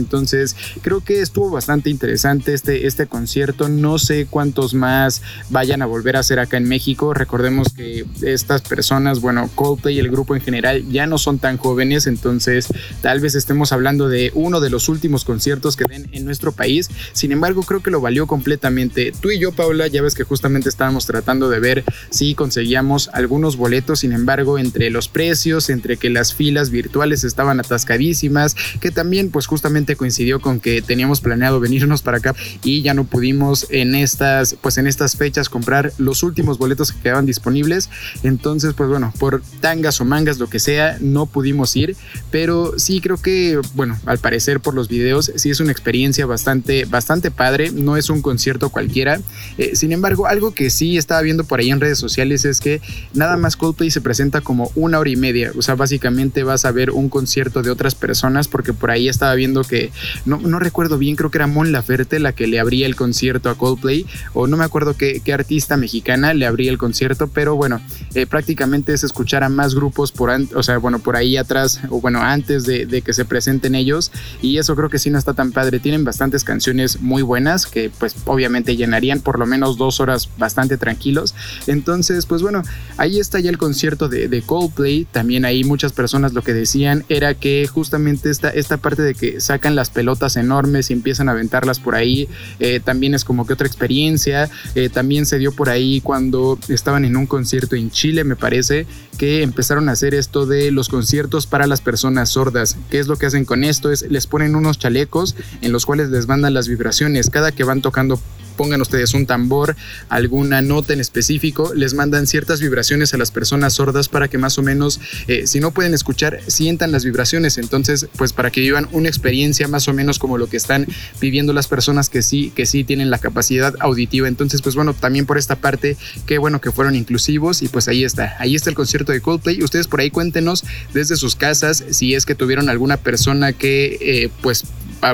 Creo 0.82 1.02
que 1.02 1.22
estuvo 1.22 1.50
bastante 1.50 1.90
interesante 1.90 2.54
este, 2.54 2.88
este 2.88 3.08
concierto, 3.08 3.70
no 3.70 4.00
sé 4.00 4.28
cuántos 4.30 4.74
más 4.74 5.22
vayan 5.50 5.82
a 5.82 5.86
volver 5.86 6.16
a 6.16 6.20
hacer 6.20 6.40
acá 6.40 6.58
en 6.58 6.68
México, 6.68 7.14
recordemos 7.14 7.70
que 7.74 8.06
estas 8.22 8.62
personas, 8.62 9.22
bueno, 9.22 9.50
Coldplay 9.56 9.96
y 9.96 10.00
el 10.00 10.10
grupo 10.10 10.36
en 10.36 10.42
general 10.42 10.88
ya 10.90 11.08
no 11.08 11.18
son 11.18 11.40
tan 11.40 11.58
jóvenes, 11.58 12.08
entonces 12.08 12.68
tal 13.02 13.20
vez 13.20 13.36
estemos 13.36 13.72
hablando 13.72 14.10
de 14.10 14.32
uno 14.34 14.60
de 14.60 14.70
los 14.70 14.90
últimos 14.90 15.26
conciertos 15.26 15.76
que 15.76 15.86
den 15.90 16.08
en 16.12 16.26
nuestro 16.26 16.52
país, 16.52 16.90
sin 17.14 17.32
embargo 17.32 17.64
creo 17.64 17.82
que 17.82 17.92
lo 17.92 18.02
valió 18.02 18.28
completamente. 18.28 19.14
Tú 19.20 19.32
y 19.32 19.40
yo, 19.40 19.52
Paula, 19.52 19.88
ya 19.88 20.02
ves 20.02 20.16
que 20.16 20.24
justamente 20.24 20.70
estábamos 20.70 21.06
tratando 21.06 21.50
de 21.50 21.60
ver 21.60 21.84
si 22.10 22.36
conseguíamos 22.36 23.10
algunos 23.14 23.58
boletos, 23.58 24.00
sin 24.00 24.14
embargo, 24.14 24.58
entre 24.58 24.90
los 24.90 25.08
precios, 25.08 25.70
entre 25.70 25.98
que 25.98 26.10
las 26.10 26.34
filas 26.34 26.70
virtuales 26.70 27.24
estaban 27.24 27.60
atascadísimas, 27.60 28.56
que 28.80 28.92
también 28.92 29.30
pues 29.30 29.48
justamente 29.48 29.95
coincidió 29.96 30.40
con 30.40 30.60
que 30.60 30.82
teníamos 30.82 31.22
planeado 31.22 31.60
venirnos 31.60 32.02
para 32.02 32.18
acá 32.18 32.36
y 32.64 32.82
ya 32.82 32.94
no 32.94 33.06
pudimos 33.06 33.68
en 33.70 33.96
estas 33.96 34.56
pues 34.62 34.78
en 34.78 34.88
estas 34.88 35.16
fechas 35.16 35.50
comprar 35.50 35.94
los 35.98 36.24
últimos 36.24 36.58
boletos 36.58 36.92
que 36.92 37.02
quedaban 37.02 37.26
disponibles. 37.26 37.90
Entonces, 38.24 38.74
pues 38.74 38.90
bueno, 38.90 39.14
por 39.20 39.42
tangas 39.60 40.02
o 40.02 40.06
mangas 40.06 40.40
lo 40.40 40.48
que 40.48 40.60
sea, 40.60 40.98
no 41.00 41.26
pudimos 41.26 41.76
ir, 41.76 41.96
pero 42.32 42.78
sí 42.78 43.02
creo 43.02 43.18
que 43.18 43.60
bueno, 43.74 44.00
al 44.06 44.20
parecer 44.20 44.60
por 44.60 44.74
los 44.74 44.88
videos 44.88 45.32
sí 45.36 45.50
es 45.50 45.60
una 45.60 45.72
experiencia 45.72 46.26
bastante 46.26 46.86
bastante 46.86 47.32
padre, 47.32 47.72
no 47.72 47.98
es 47.98 48.10
un 48.10 48.22
concierto 48.22 48.70
cualquiera. 48.70 49.20
Eh, 49.58 49.76
sin 49.76 49.92
embargo, 49.92 50.28
algo 50.28 50.54
que 50.54 50.70
sí 50.70 50.98
estaba 50.98 51.22
viendo 51.22 51.44
por 51.44 51.60
ahí 51.60 51.72
en 51.72 51.80
redes 51.80 51.98
sociales 51.98 52.46
es 52.46 52.60
que 52.60 52.82
nada 53.14 53.38
más 53.38 53.56
Coldplay 53.56 53.92
se 53.92 54.02
presenta 54.02 54.42
como 54.42 54.72
una 54.76 55.00
hora 55.00 55.10
y 55.10 55.16
media, 55.16 55.52
o 55.58 55.62
sea, 55.62 55.76
básicamente 55.76 56.44
vas 56.44 56.66
a 56.66 56.72
ver 56.72 56.92
un 56.92 57.10
concierto 57.10 57.62
de 57.62 57.72
otras 57.72 57.96
personas 57.96 58.48
porque 58.48 58.74
por 58.74 58.92
ahí 58.92 59.08
estaba 59.08 59.34
viendo 59.36 59.64
que 59.64 59.85
no, 60.26 60.60
recuerdo 60.60 60.98
bien, 60.98 61.16
creo 61.16 61.32
que 61.32 61.38
era 61.38 61.48
Mon 61.48 61.72
Laferte 61.72 62.20
la 62.20 62.34
que 62.34 62.48
le 62.48 62.60
abría 62.60 62.86
el 62.86 62.96
concierto 62.96 63.50
a 63.50 63.56
Coldplay 63.56 64.06
o 64.34 64.48
no 64.48 64.58
me 64.58 64.64
acuerdo 64.64 64.96
qué, 64.96 65.22
artista 65.36 65.76
mexicana 65.76 66.34
le 66.34 66.46
abría 66.46 66.72
el 66.72 66.78
concierto, 66.78 67.28
pero 67.28 67.56
bueno, 67.56 67.82
eh, 68.14 68.26
prácticamente 68.26 68.94
es 68.94 69.04
escuchar 69.04 69.44
a 69.44 69.50
más 69.50 69.76
grupos 69.76 70.14
por, 70.14 70.30
o 70.30 70.64
sea, 70.64 70.78
bueno, 70.78 71.00
por 71.00 71.18
ahí 71.18 71.36
atrás 71.36 71.82
o 71.90 72.00
bueno, 72.00 72.22
antes 72.22 72.66
de, 72.66 73.02
que 73.02 73.14
se 73.14 73.26
presenten 73.26 73.76
ellos 73.76 74.12
y 74.42 74.58
eso 74.58 74.76
creo 74.76 74.90
que 74.90 74.98
sí 74.98 75.10
no 75.10 75.18
está 75.18 75.34
tan 75.34 75.52
padre, 75.52 75.80
tienen 75.80 76.06
bastantes 76.06 76.44
canciones 76.44 77.02
muy 77.02 77.22
buenas 77.22 77.66
que 77.66 77.92
pues 77.98 78.16
obviamente 78.26 78.78
llenarían 78.78 79.20
por 79.20 79.38
lo 79.38 79.46
menos 79.46 79.78
dos 79.78 80.00
horas 80.00 80.30
bastante 80.38 80.78
tranquilos, 80.78 81.36
entonces 81.68 82.26
pues 82.26 82.42
bueno, 82.42 82.64
ahí 82.98 83.20
está 83.20 83.40
ya 83.40 83.50
el 83.50 83.58
concierto 83.58 84.08
de, 84.08 84.44
Coldplay, 84.46 85.06
también 85.12 85.46
ahí 85.46 85.64
muchas 85.64 85.94
personas 85.94 86.34
lo 86.34 86.44
que 86.44 86.54
decían 86.54 87.04
era 87.10 87.34
que 87.34 87.68
justamente 87.68 88.30
esta, 88.30 88.50
esta 88.50 88.78
parte 88.78 89.02
de 89.02 89.16
que 89.16 89.40
las 89.74 89.90
pelotas 89.90 90.36
enormes 90.36 90.92
y 90.92 90.94
empiezan 90.94 91.30
a 91.30 91.32
aventarlas 91.32 91.80
por 91.80 91.96
ahí, 91.96 92.30
eh, 92.60 92.80
también 92.80 93.16
es 93.16 93.24
como 93.24 93.48
que 93.48 93.54
otra 93.54 93.66
experiencia. 93.66 94.52
Eh, 94.76 94.90
también 94.90 95.26
se 95.26 95.40
dio 95.40 95.52
por 95.52 95.70
ahí 95.70 96.02
cuando 96.02 96.60
estaban 96.68 97.06
en 97.06 97.18
un 97.18 97.26
concierto 97.26 97.76
en 97.76 97.90
Chile, 97.90 98.24
me 98.24 98.36
parece, 98.36 98.86
que 99.18 99.42
empezaron 99.42 99.90
a 99.90 99.94
hacer 99.94 100.14
esto 100.14 100.46
de 100.46 100.72
los 100.72 100.90
conciertos 100.90 101.48
para 101.48 101.66
las 101.66 101.82
personas 101.82 102.30
sordas. 102.30 102.78
¿Qué 102.92 103.00
es 103.00 103.08
lo 103.08 103.16
que 103.16 103.26
hacen 103.26 103.46
con 103.46 103.64
esto? 103.64 103.92
Es 103.92 104.04
les 104.10 104.28
ponen 104.28 104.56
unos 104.56 104.78
chalecos 104.78 105.36
en 105.62 105.72
los 105.72 105.86
cuales 105.86 106.10
les 106.10 106.28
mandan 106.28 106.54
las 106.54 106.68
vibraciones. 106.68 107.30
Cada 107.30 107.52
que 107.52 107.64
van 107.64 107.82
tocando 107.82 108.20
pongan 108.56 108.82
ustedes 108.82 109.14
un 109.14 109.26
tambor, 109.26 109.76
alguna 110.10 110.62
nota 110.62 110.94
en 110.94 111.00
específico, 111.00 111.74
les 111.76 111.94
mandan 111.94 112.28
ciertas 112.28 112.60
vibraciones 112.60 113.14
a 113.14 113.18
las 113.18 113.32
personas 113.32 113.74
sordas 113.74 114.10
para 114.10 114.28
que 114.28 114.38
más 114.38 114.58
o 114.58 114.64
menos, 114.64 115.00
eh, 115.28 115.48
si 115.48 115.60
no 115.60 115.72
pueden 115.72 115.94
escuchar, 115.94 116.40
sientan 116.48 116.92
las 116.92 117.06
vibraciones. 117.06 117.58
Entonces, 117.58 118.08
pues 118.18 118.34
para 118.34 118.52
que 118.52 118.62
vivan 118.62 118.88
una 118.92 119.10
experiencia 119.10 119.68
más 119.68 119.88
o 119.88 119.94
menos 119.94 120.20
como 120.20 120.38
lo 120.38 120.48
que 120.48 120.58
están 120.58 120.88
viviendo 121.20 121.54
las 121.54 121.68
personas 121.68 122.10
que 122.10 122.22
sí, 122.22 122.52
que 122.56 122.66
sí 122.66 122.84
tienen 122.84 123.10
la 123.10 123.20
capacidad 123.20 123.76
auditiva. 123.80 124.28
Entonces, 124.28 124.62
pues 124.62 124.76
bueno, 124.76 124.94
también 124.94 125.26
por 125.26 125.38
esta 125.38 125.56
parte, 125.56 125.98
qué 126.26 126.38
bueno 126.38 126.62
que 126.62 126.72
fueron 126.72 126.96
inclusivos 126.96 127.62
y 127.62 127.68
pues 127.68 127.88
ahí 127.88 128.04
está, 128.04 128.36
ahí 128.40 128.56
está 128.56 128.70
el 128.70 128.76
concierto 128.76 129.12
de 129.12 129.22
Coldplay. 129.22 129.64
Ustedes 129.64 129.88
por 129.88 130.00
ahí 130.00 130.10
cuéntenos 130.10 130.64
desde 130.94 131.16
sus 131.16 131.36
casas 131.36 131.84
si 131.92 132.14
es 132.14 132.26
que 132.26 132.36
tuvieron 132.36 132.70
alguna 132.70 132.98
persona 132.98 133.54
que 133.54 133.98
eh, 134.02 134.30
pues 134.42 134.64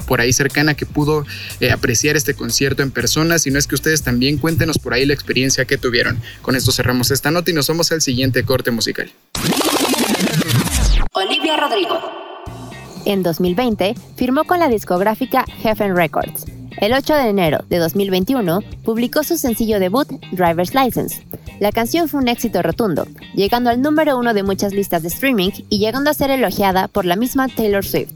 por 0.07 0.21
ahí 0.21 0.31
cercana 0.33 0.73
que 0.73 0.85
pudo 0.85 1.25
eh, 1.59 1.71
apreciar 1.71 2.15
este 2.15 2.33
concierto 2.33 2.83
en 2.83 2.91
persona, 2.91 3.39
si 3.39 3.51
no 3.51 3.59
es 3.59 3.67
que 3.67 3.75
ustedes 3.75 4.03
también 4.03 4.37
cuéntenos 4.37 4.77
por 4.77 4.93
ahí 4.93 5.05
la 5.05 5.13
experiencia 5.13 5.65
que 5.65 5.77
tuvieron. 5.77 6.19
Con 6.41 6.55
esto 6.55 6.71
cerramos 6.71 7.11
esta 7.11 7.31
nota 7.31 7.51
y 7.51 7.53
nos 7.53 7.67
vamos 7.67 7.91
al 7.91 8.01
siguiente 8.01 8.43
corte 8.43 8.71
musical. 8.71 9.11
Olivia 11.13 11.57
Rodrigo. 11.57 11.99
En 13.05 13.23
2020 13.23 13.95
firmó 14.15 14.43
con 14.43 14.59
la 14.59 14.69
discográfica 14.69 15.45
Heaven 15.61 15.95
Records. 15.95 16.45
El 16.79 16.93
8 16.93 17.13
de 17.15 17.29
enero 17.29 17.65
de 17.67 17.77
2021 17.77 18.61
publicó 18.83 19.23
su 19.23 19.37
sencillo 19.37 19.79
debut, 19.79 20.07
Driver's 20.31 20.73
License. 20.73 21.25
La 21.59 21.71
canción 21.71 22.07
fue 22.07 22.21
un 22.21 22.27
éxito 22.27 22.61
rotundo, 22.61 23.07
llegando 23.35 23.69
al 23.69 23.81
número 23.81 24.17
uno 24.17 24.33
de 24.33 24.41
muchas 24.43 24.73
listas 24.73 25.01
de 25.01 25.09
streaming 25.09 25.51
y 25.69 25.79
llegando 25.79 26.09
a 26.09 26.13
ser 26.13 26.31
elogiada 26.31 26.87
por 26.87 27.05
la 27.05 27.15
misma 27.15 27.47
Taylor 27.49 27.85
Swift 27.85 28.13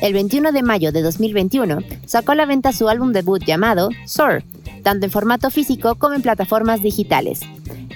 el 0.00 0.14
21 0.14 0.52
de 0.52 0.62
mayo 0.62 0.92
de 0.92 1.02
2021 1.02 1.78
sacó 2.06 2.32
a 2.32 2.34
la 2.34 2.46
venta 2.46 2.72
su 2.72 2.88
álbum 2.88 3.12
debut 3.12 3.42
llamado 3.44 3.90
Soar, 4.06 4.42
tanto 4.82 5.06
en 5.06 5.12
formato 5.12 5.50
físico 5.50 5.94
como 5.94 6.14
en 6.14 6.22
plataformas 6.22 6.82
digitales. 6.82 7.40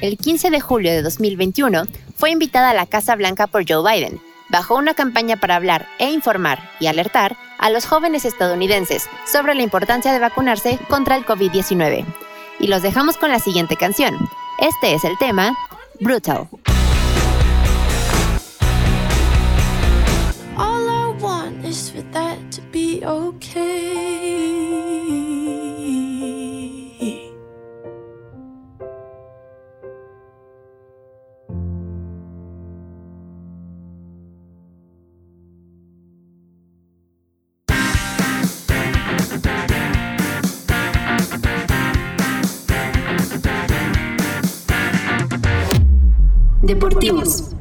El 0.01 0.19
15 0.19 0.51
de 0.51 0.61
julio 0.61 0.91
de 0.93 1.03
2021 1.03 1.85
fue 2.17 2.31
invitada 2.31 2.71
a 2.71 2.75
la 2.75 2.87
Casa 2.87 3.17
Blanca 3.17 3.47
por 3.47 3.65
Joe 3.67 3.83
Biden, 3.83 4.21
bajo 4.51 4.77
una 4.77 4.95
campaña 4.95 5.37
para 5.37 5.57
hablar 5.57 5.87
e 5.99 6.11
informar 6.11 6.71
y 6.79 6.87
alertar 6.87 7.37
a 7.59 7.71
los 7.71 7.87
jóvenes 7.87 8.25
estadounidenses 8.25 9.09
sobre 9.27 9.55
la 9.55 9.63
importancia 9.63 10.13
de 10.13 10.19
vacunarse 10.19 10.79
contra 10.89 11.17
el 11.17 11.25
COVID-19. 11.25 12.05
Y 12.61 12.67
los 12.67 12.83
dejamos 12.83 13.17
con 13.17 13.31
la 13.31 13.39
siguiente 13.39 13.77
canción. 13.77 14.15
Este 14.59 14.95
es 14.95 15.05
el 15.05 15.17
tema 15.19 15.57
Brutal. 16.01 16.49
Deportivos. 46.63 47.54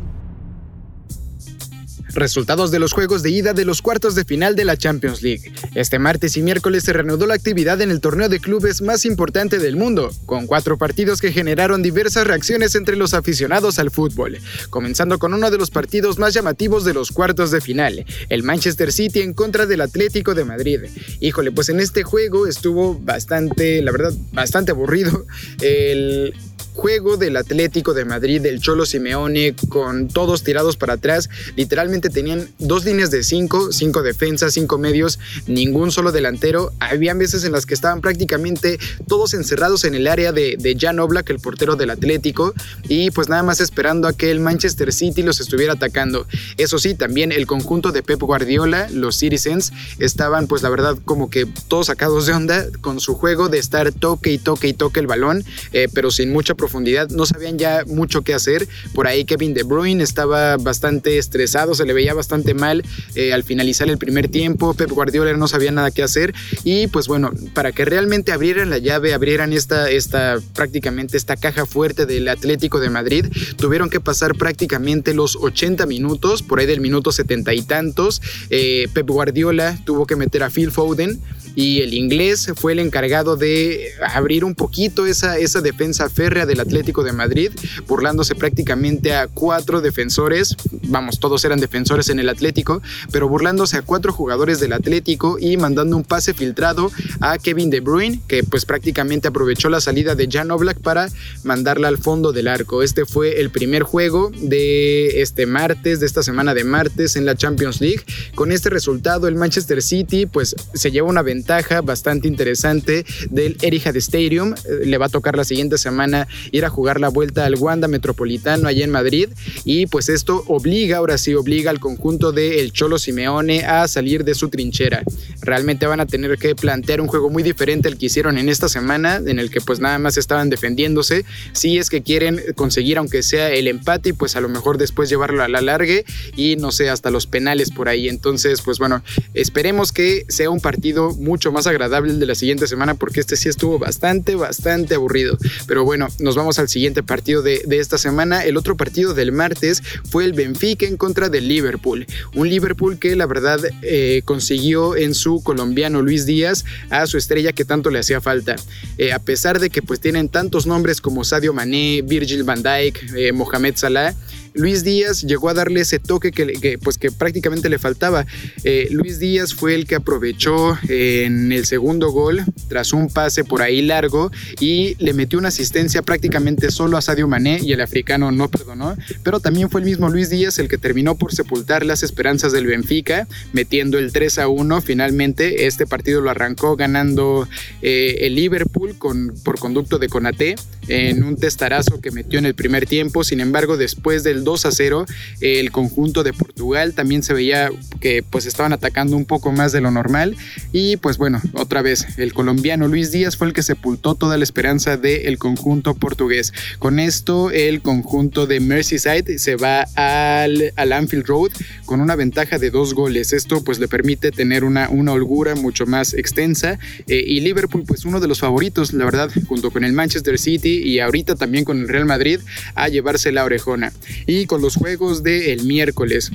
Resultados 2.15 2.69
de 2.69 2.79
los 2.79 2.93
juegos 2.93 3.23
de 3.23 3.31
ida 3.31 3.53
de 3.53 3.65
los 3.65 3.81
cuartos 3.81 4.13
de 4.13 4.23
final 4.23 4.55
de 4.55 4.65
la 4.65 4.77
Champions 4.77 5.21
League. 5.21 5.51
Este 5.73 5.97
martes 5.97 6.37
y 6.37 6.43
miércoles 6.43 6.83
se 6.83 6.93
reanudó 6.93 7.25
la 7.25 7.33
actividad 7.33 7.81
en 7.81 7.89
el 7.89 8.01
torneo 8.01 8.29
de 8.29 8.39
clubes 8.39 8.81
más 8.81 9.05
importante 9.05 9.57
del 9.57 9.75
mundo, 9.75 10.11
con 10.25 10.45
cuatro 10.45 10.77
partidos 10.77 11.21
que 11.21 11.31
generaron 11.31 11.81
diversas 11.81 12.27
reacciones 12.27 12.75
entre 12.75 12.95
los 12.95 13.13
aficionados 13.13 13.79
al 13.79 13.89
fútbol. 13.89 14.37
Comenzando 14.69 15.17
con 15.17 15.33
uno 15.33 15.49
de 15.49 15.57
los 15.57 15.71
partidos 15.71 16.19
más 16.19 16.33
llamativos 16.33 16.85
de 16.85 16.93
los 16.93 17.11
cuartos 17.11 17.49
de 17.51 17.61
final, 17.61 18.05
el 18.29 18.43
Manchester 18.43 18.91
City 18.91 19.21
en 19.21 19.33
contra 19.33 19.65
del 19.65 19.81
Atlético 19.81 20.35
de 20.35 20.45
Madrid. 20.45 20.81
Híjole, 21.19 21.51
pues 21.51 21.69
en 21.69 21.79
este 21.79 22.03
juego 22.03 22.47
estuvo 22.47 22.99
bastante, 22.99 23.81
la 23.81 23.91
verdad, 23.91 24.13
bastante 24.31 24.71
aburrido. 24.71 25.25
El 25.61 26.33
juego 26.73 27.17
del 27.17 27.37
Atlético 27.37 27.93
de 27.93 28.05
Madrid, 28.05 28.41
del 28.41 28.59
Cholo 28.59 28.85
Simeone, 28.85 29.55
con 29.69 30.07
todos 30.07 30.43
tirados 30.43 30.75
para 30.75 30.93
atrás. 30.93 31.29
Literalmente 31.55 32.09
tenían 32.09 32.49
dos 32.59 32.85
líneas 32.85 33.11
de 33.11 33.23
cinco, 33.23 33.71
cinco 33.71 34.01
defensas, 34.01 34.53
cinco 34.53 34.77
medios, 34.77 35.19
ningún 35.47 35.91
solo 35.91 36.11
delantero. 36.11 36.71
Habían 36.79 37.19
veces 37.19 37.43
en 37.43 37.51
las 37.51 37.65
que 37.65 37.73
estaban 37.73 38.01
prácticamente 38.01 38.79
todos 39.07 39.33
encerrados 39.33 39.83
en 39.83 39.95
el 39.95 40.07
área 40.07 40.31
de, 40.31 40.57
de 40.59 40.77
Jan 40.79 40.99
Oblak, 40.99 41.29
el 41.29 41.39
portero 41.39 41.75
del 41.75 41.91
Atlético, 41.91 42.53
y 42.87 43.11
pues 43.11 43.29
nada 43.29 43.43
más 43.43 43.61
esperando 43.61 44.07
a 44.07 44.13
que 44.13 44.31
el 44.31 44.39
Manchester 44.39 44.91
City 44.91 45.21
los 45.21 45.39
estuviera 45.39 45.73
atacando. 45.73 46.27
Eso 46.57 46.79
sí, 46.79 46.95
también 46.95 47.31
el 47.31 47.47
conjunto 47.47 47.91
de 47.91 48.03
Pep 48.03 48.19
Guardiola, 48.19 48.89
los 48.91 49.17
Citizens, 49.17 49.71
estaban 49.99 50.47
pues 50.47 50.63
la 50.63 50.69
verdad 50.69 50.97
como 51.05 51.29
que 51.29 51.45
todos 51.67 51.87
sacados 51.87 52.25
de 52.25 52.33
onda 52.33 52.65
con 52.81 52.99
su 52.99 53.13
juego 53.15 53.49
de 53.49 53.59
estar 53.59 53.91
toque 53.91 54.31
y 54.31 54.37
toque 54.37 54.67
y 54.67 54.73
toque 54.73 54.99
el 54.99 55.07
balón, 55.07 55.43
eh, 55.71 55.87
pero 55.93 56.11
sin 56.11 56.31
mucha 56.31 56.55
profundidad, 56.63 57.09
no 57.09 57.25
sabían 57.25 57.59
ya 57.59 57.83
mucho 57.85 58.21
qué 58.21 58.33
hacer. 58.33 58.69
Por 58.93 59.05
ahí 59.05 59.25
Kevin 59.25 59.53
De 59.53 59.63
Bruyne 59.63 60.01
estaba 60.01 60.55
bastante 60.55 61.17
estresado, 61.17 61.75
se 61.75 61.83
le 61.83 61.91
veía 61.91 62.13
bastante 62.13 62.53
mal 62.53 62.85
eh, 63.15 63.33
al 63.33 63.43
finalizar 63.43 63.89
el 63.89 63.97
primer 63.97 64.29
tiempo. 64.29 64.73
Pep 64.73 64.89
Guardiola 64.89 65.33
no 65.33 65.49
sabía 65.49 65.71
nada 65.71 65.91
qué 65.91 66.03
hacer 66.03 66.33
y 66.63 66.87
pues 66.87 67.09
bueno, 67.09 67.31
para 67.53 67.73
que 67.73 67.83
realmente 67.83 68.31
abrieran 68.31 68.69
la 68.69 68.77
llave, 68.77 69.13
abrieran 69.13 69.51
esta, 69.51 69.89
esta 69.89 70.39
prácticamente 70.55 71.17
esta 71.17 71.35
caja 71.35 71.65
fuerte 71.65 72.05
del 72.05 72.29
Atlético 72.29 72.79
de 72.79 72.89
Madrid, 72.89 73.25
tuvieron 73.57 73.89
que 73.89 73.99
pasar 73.99 74.35
prácticamente 74.35 75.13
los 75.13 75.35
80 75.35 75.85
minutos, 75.85 76.43
por 76.43 76.61
ahí 76.61 76.65
del 76.65 76.79
minuto 76.79 77.11
70 77.11 77.53
y 77.55 77.61
tantos. 77.63 78.21
Eh, 78.49 78.87
Pep 78.93 79.09
Guardiola 79.09 79.77
tuvo 79.83 80.05
que 80.05 80.15
meter 80.15 80.43
a 80.43 80.49
Phil 80.49 80.71
Foden 80.71 81.19
y 81.55 81.81
el 81.81 81.93
inglés 81.93 82.51
fue 82.55 82.73
el 82.73 82.79
encargado 82.79 83.35
de 83.35 83.91
abrir 84.01 84.43
un 84.43 84.55
poquito 84.55 85.05
esa, 85.05 85.37
esa 85.37 85.61
defensa 85.61 86.09
férrea 86.09 86.45
del 86.45 86.59
Atlético 86.59 87.03
de 87.03 87.13
Madrid, 87.13 87.51
burlándose 87.87 88.35
prácticamente 88.35 89.13
a 89.13 89.27
cuatro 89.27 89.81
defensores, 89.81 90.55
vamos, 90.83 91.19
todos 91.19 91.45
eran 91.45 91.59
defensores 91.59 92.09
en 92.09 92.19
el 92.19 92.29
Atlético, 92.29 92.81
pero 93.11 93.27
burlándose 93.29 93.77
a 93.77 93.81
cuatro 93.81 94.13
jugadores 94.13 94.59
del 94.59 94.73
Atlético 94.73 95.37
y 95.39 95.57
mandando 95.57 95.95
un 95.95 96.03
pase 96.03 96.33
filtrado 96.33 96.91
a 97.19 97.37
Kevin 97.37 97.69
De 97.69 97.81
Bruyne, 97.81 98.19
que 98.27 98.43
pues 98.43 98.65
prácticamente 98.65 99.27
aprovechó 99.27 99.69
la 99.69 99.81
salida 99.81 100.15
de 100.15 100.27
Jan 100.29 100.51
Oblak 100.51 100.79
para 100.79 101.09
mandarla 101.43 101.87
al 101.87 101.97
fondo 101.97 102.31
del 102.31 102.47
arco. 102.47 102.81
Este 102.81 103.05
fue 103.05 103.39
el 103.39 103.49
primer 103.51 103.83
juego 103.83 104.31
de 104.35 105.21
este 105.21 105.45
martes, 105.45 105.99
de 105.99 106.05
esta 106.05 106.23
semana 106.23 106.53
de 106.53 106.63
martes 106.63 107.15
en 107.15 107.25
la 107.25 107.35
Champions 107.35 107.79
League. 107.79 108.01
Con 108.35 108.51
este 108.51 108.69
resultado, 108.69 109.27
el 109.27 109.35
Manchester 109.35 109.81
City 109.81 110.25
pues 110.25 110.55
se 110.73 110.91
lleva 110.91 111.07
una 111.07 111.21
ventaja 111.21 111.42
ventaja 111.43 111.81
bastante 111.81 112.29
interesante 112.29 113.05
del 113.29 113.57
Etihad 113.61 113.97
Stadium. 113.97 114.53
Eh, 114.53 114.85
le 114.85 114.97
va 114.97 115.07
a 115.07 115.09
tocar 115.09 115.35
la 115.35 115.43
siguiente 115.43 115.77
semana 115.77 116.25
ir 116.51 116.63
a 116.63 116.69
jugar 116.69 117.01
la 117.01 117.09
vuelta 117.09 117.45
al 117.45 117.55
Wanda 117.55 117.89
Metropolitano 117.89 118.69
allá 118.69 118.85
en 118.85 118.91
Madrid 118.91 119.27
y 119.65 119.87
pues 119.87 120.07
esto 120.07 120.45
obliga, 120.47 120.97
ahora 120.97 121.17
sí 121.17 121.33
obliga 121.33 121.69
al 121.69 121.81
conjunto 121.81 122.31
del 122.31 122.59
el 122.59 122.71
Cholo 122.71 122.97
Simeone 122.97 123.65
a 123.65 123.89
salir 123.89 124.23
de 124.23 124.35
su 124.35 124.47
trinchera. 124.47 125.03
Realmente 125.41 125.85
van 125.85 125.99
a 125.99 126.05
tener 126.05 126.37
que 126.37 126.55
plantear 126.55 127.01
un 127.01 127.07
juego 127.07 127.29
muy 127.29 127.43
diferente 127.43 127.89
al 127.89 127.97
que 127.97 128.05
hicieron 128.05 128.37
en 128.37 128.47
esta 128.47 128.69
semana, 128.69 129.17
en 129.17 129.37
el 129.37 129.49
que 129.51 129.59
pues 129.59 129.81
nada 129.81 129.99
más 129.99 130.15
estaban 130.15 130.49
defendiéndose. 130.49 131.25
Si 131.51 131.77
es 131.77 131.89
que 131.89 132.03
quieren 132.03 132.39
conseguir 132.55 132.97
aunque 132.97 133.21
sea 133.21 133.51
el 133.51 133.67
empate 133.67 134.13
pues 134.13 134.37
a 134.37 134.41
lo 134.41 134.47
mejor 134.47 134.77
después 134.77 135.09
llevarlo 135.09 135.43
a 135.43 135.49
la 135.49 135.59
largue 135.59 136.05
y 136.37 136.55
no 136.55 136.71
sé, 136.71 136.89
hasta 136.89 137.11
los 137.11 137.27
penales 137.27 137.69
por 137.71 137.89
ahí. 137.89 138.07
Entonces, 138.07 138.61
pues 138.61 138.79
bueno, 138.79 139.03
esperemos 139.33 139.91
que 139.91 140.25
sea 140.29 140.49
un 140.49 140.61
partido 140.61 141.11
muy 141.15 141.32
mucho 141.33 141.51
más 141.51 141.65
agradable 141.65 142.11
el 142.11 142.19
de 142.19 142.27
la 142.27 142.35
siguiente 142.35 142.67
semana 142.67 142.93
porque 142.93 143.19
este 143.19 143.35
sí 143.35 143.49
estuvo 143.49 143.79
bastante, 143.79 144.35
bastante 144.35 144.93
aburrido. 144.93 145.35
Pero 145.65 145.83
bueno, 145.83 146.09
nos 146.19 146.35
vamos 146.35 146.59
al 146.59 146.69
siguiente 146.69 147.01
partido 147.01 147.41
de, 147.41 147.63
esta 147.71 147.97
semana. 147.97 148.45
El 148.45 148.55
otro 148.55 148.77
partido 148.77 149.15
del 149.15 149.31
martes 149.31 149.81
fue 150.11 150.25
el 150.25 150.33
Benfica 150.33 150.85
en 150.85 150.95
contra 150.95 151.29
del 151.29 151.47
Liverpool. 151.47 152.05
Un 152.35 152.49
Liverpool 152.49 152.99
que 152.99 153.15
la 153.15 153.25
verdad 153.25 153.59
eh, 153.81 154.21
consiguió 154.25 154.95
en 154.95 155.15
su 155.15 155.41
colombiano 155.41 156.03
Luis 156.03 156.27
Díaz 156.27 156.65
a 156.91 157.07
su 157.07 157.17
estrella 157.17 157.51
que 157.51 157.65
tanto 157.65 157.89
le 157.89 157.97
hacía 157.97 158.21
falta. 158.21 158.55
Eh, 158.99 159.11
a 159.11 159.17
pesar 159.17 159.59
de 159.59 159.71
que 159.71 159.81
pues 159.81 159.99
tienen 159.99 160.29
tantos 160.29 160.67
nombres 160.67 161.01
como 161.01 161.23
Sadio 161.23 161.51
Mané, 161.51 162.03
Virgil 162.03 162.43
van 162.43 162.61
Dijk, 162.61 163.15
eh, 163.15 163.31
Mohamed 163.31 163.75
Salah, 163.75 164.13
Luis 164.53 164.83
Díaz 164.83 165.21
llegó 165.23 165.49
a 165.49 165.53
darle 165.53 165.81
ese 165.81 165.99
toque 165.99 166.31
que, 166.31 166.77
pues 166.81 166.97
que 166.97 167.11
prácticamente 167.11 167.69
le 167.69 167.79
faltaba. 167.79 168.25
Eh, 168.63 168.87
Luis 168.91 169.19
Díaz 169.19 169.53
fue 169.53 169.75
el 169.75 169.87
que 169.87 169.95
aprovechó 169.95 170.77
en 170.87 171.51
el 171.51 171.65
segundo 171.65 172.11
gol 172.11 172.43
tras 172.67 172.93
un 172.93 173.09
pase 173.09 173.43
por 173.43 173.61
ahí 173.61 173.81
largo 173.81 174.31
y 174.59 174.95
le 175.03 175.13
metió 175.13 175.39
una 175.39 175.49
asistencia 175.49 176.01
prácticamente 176.01 176.71
solo 176.71 176.97
a 176.97 177.01
Sadio 177.01 177.27
Mané 177.27 177.59
y 177.61 177.73
el 177.73 177.81
africano 177.81 178.31
no 178.31 178.49
perdonó, 178.49 178.95
pero 179.23 179.39
también 179.39 179.69
fue 179.69 179.81
el 179.81 179.85
mismo 179.85 180.09
Luis 180.09 180.29
Díaz 180.29 180.59
el 180.59 180.67
que 180.67 180.77
terminó 180.77 181.15
por 181.15 181.33
sepultar 181.33 181.85
las 181.85 182.03
esperanzas 182.03 182.51
del 182.51 182.67
Benfica, 182.67 183.27
metiendo 183.53 183.97
el 183.97 184.11
3 184.11 184.39
a 184.39 184.47
1. 184.47 184.81
Finalmente 184.81 185.65
este 185.65 185.85
partido 185.85 186.21
lo 186.21 186.29
arrancó 186.29 186.75
ganando 186.75 187.47
eh, 187.81 188.17
el 188.21 188.35
Liverpool 188.35 188.95
por 189.43 189.59
conducto 189.59 189.99
de 189.99 190.09
Conate 190.09 190.55
en 190.87 191.23
un 191.23 191.37
testarazo 191.37 192.01
que 192.01 192.11
metió 192.11 192.39
en 192.39 192.45
el 192.45 192.55
primer 192.55 192.85
tiempo. 192.85 193.23
Sin 193.23 193.39
embargo, 193.39 193.77
después 193.77 194.23
del 194.23 194.43
2 194.43 194.65
a 194.65 194.71
0, 194.71 195.05
el 195.41 195.71
conjunto 195.71 196.23
de 196.23 196.33
Portugal 196.33 196.93
también 196.93 197.23
se 197.23 197.33
veía 197.33 197.69
que 197.99 198.23
pues 198.23 198.45
estaban 198.45 198.73
atacando 198.73 199.17
un 199.17 199.25
poco 199.25 199.51
más 199.51 199.71
de 199.71 199.81
lo 199.81 199.91
normal. 199.91 200.35
Y 200.71 200.97
pues 200.97 201.17
bueno, 201.17 201.41
otra 201.53 201.81
vez, 201.81 202.05
el 202.17 202.33
colombiano 202.33 202.87
Luis 202.87 203.11
Díaz 203.11 203.37
fue 203.37 203.47
el 203.47 203.53
que 203.53 203.63
sepultó 203.63 204.15
toda 204.15 204.37
la 204.37 204.43
esperanza 204.43 204.97
del 204.97 205.37
conjunto 205.37 205.93
portugués. 205.93 206.53
Con 206.79 206.99
esto, 206.99 207.51
el 207.51 207.81
conjunto 207.81 208.47
de 208.47 208.59
Merseyside 208.59 209.37
se 209.39 209.55
va 209.55 209.85
al, 209.95 210.73
al 210.75 210.93
Anfield 210.93 211.25
Road 211.25 211.51
con 211.85 212.01
una 212.01 212.15
ventaja 212.15 212.57
de 212.57 212.69
dos 212.69 212.93
goles. 212.93 213.33
Esto 213.33 213.63
pues 213.63 213.79
le 213.79 213.87
permite 213.87 214.31
tener 214.31 214.63
una, 214.63 214.89
una 214.89 215.13
holgura 215.13 215.55
mucho 215.55 215.85
más 215.85 216.13
extensa. 216.13 216.79
Eh, 217.07 217.23
y 217.25 217.39
Liverpool, 217.41 217.83
pues 217.87 218.05
uno 218.05 218.19
de 218.19 218.27
los 218.27 218.39
favoritos, 218.39 218.93
la 218.93 219.05
verdad, 219.05 219.29
junto 219.47 219.71
con 219.71 219.83
el 219.83 219.93
Manchester 219.93 220.39
City 220.39 220.72
y 220.75 220.99
ahorita 220.99 221.35
también 221.35 221.65
con 221.65 221.79
el 221.79 221.87
Real 221.87 222.05
Madrid 222.05 222.39
a 222.75 222.87
llevarse 222.89 223.31
la 223.31 223.43
orejona. 223.43 223.93
Y 224.25 224.45
con 224.45 224.61
los 224.61 224.75
juegos 224.75 225.23
del 225.23 225.63
miércoles. 225.65 226.31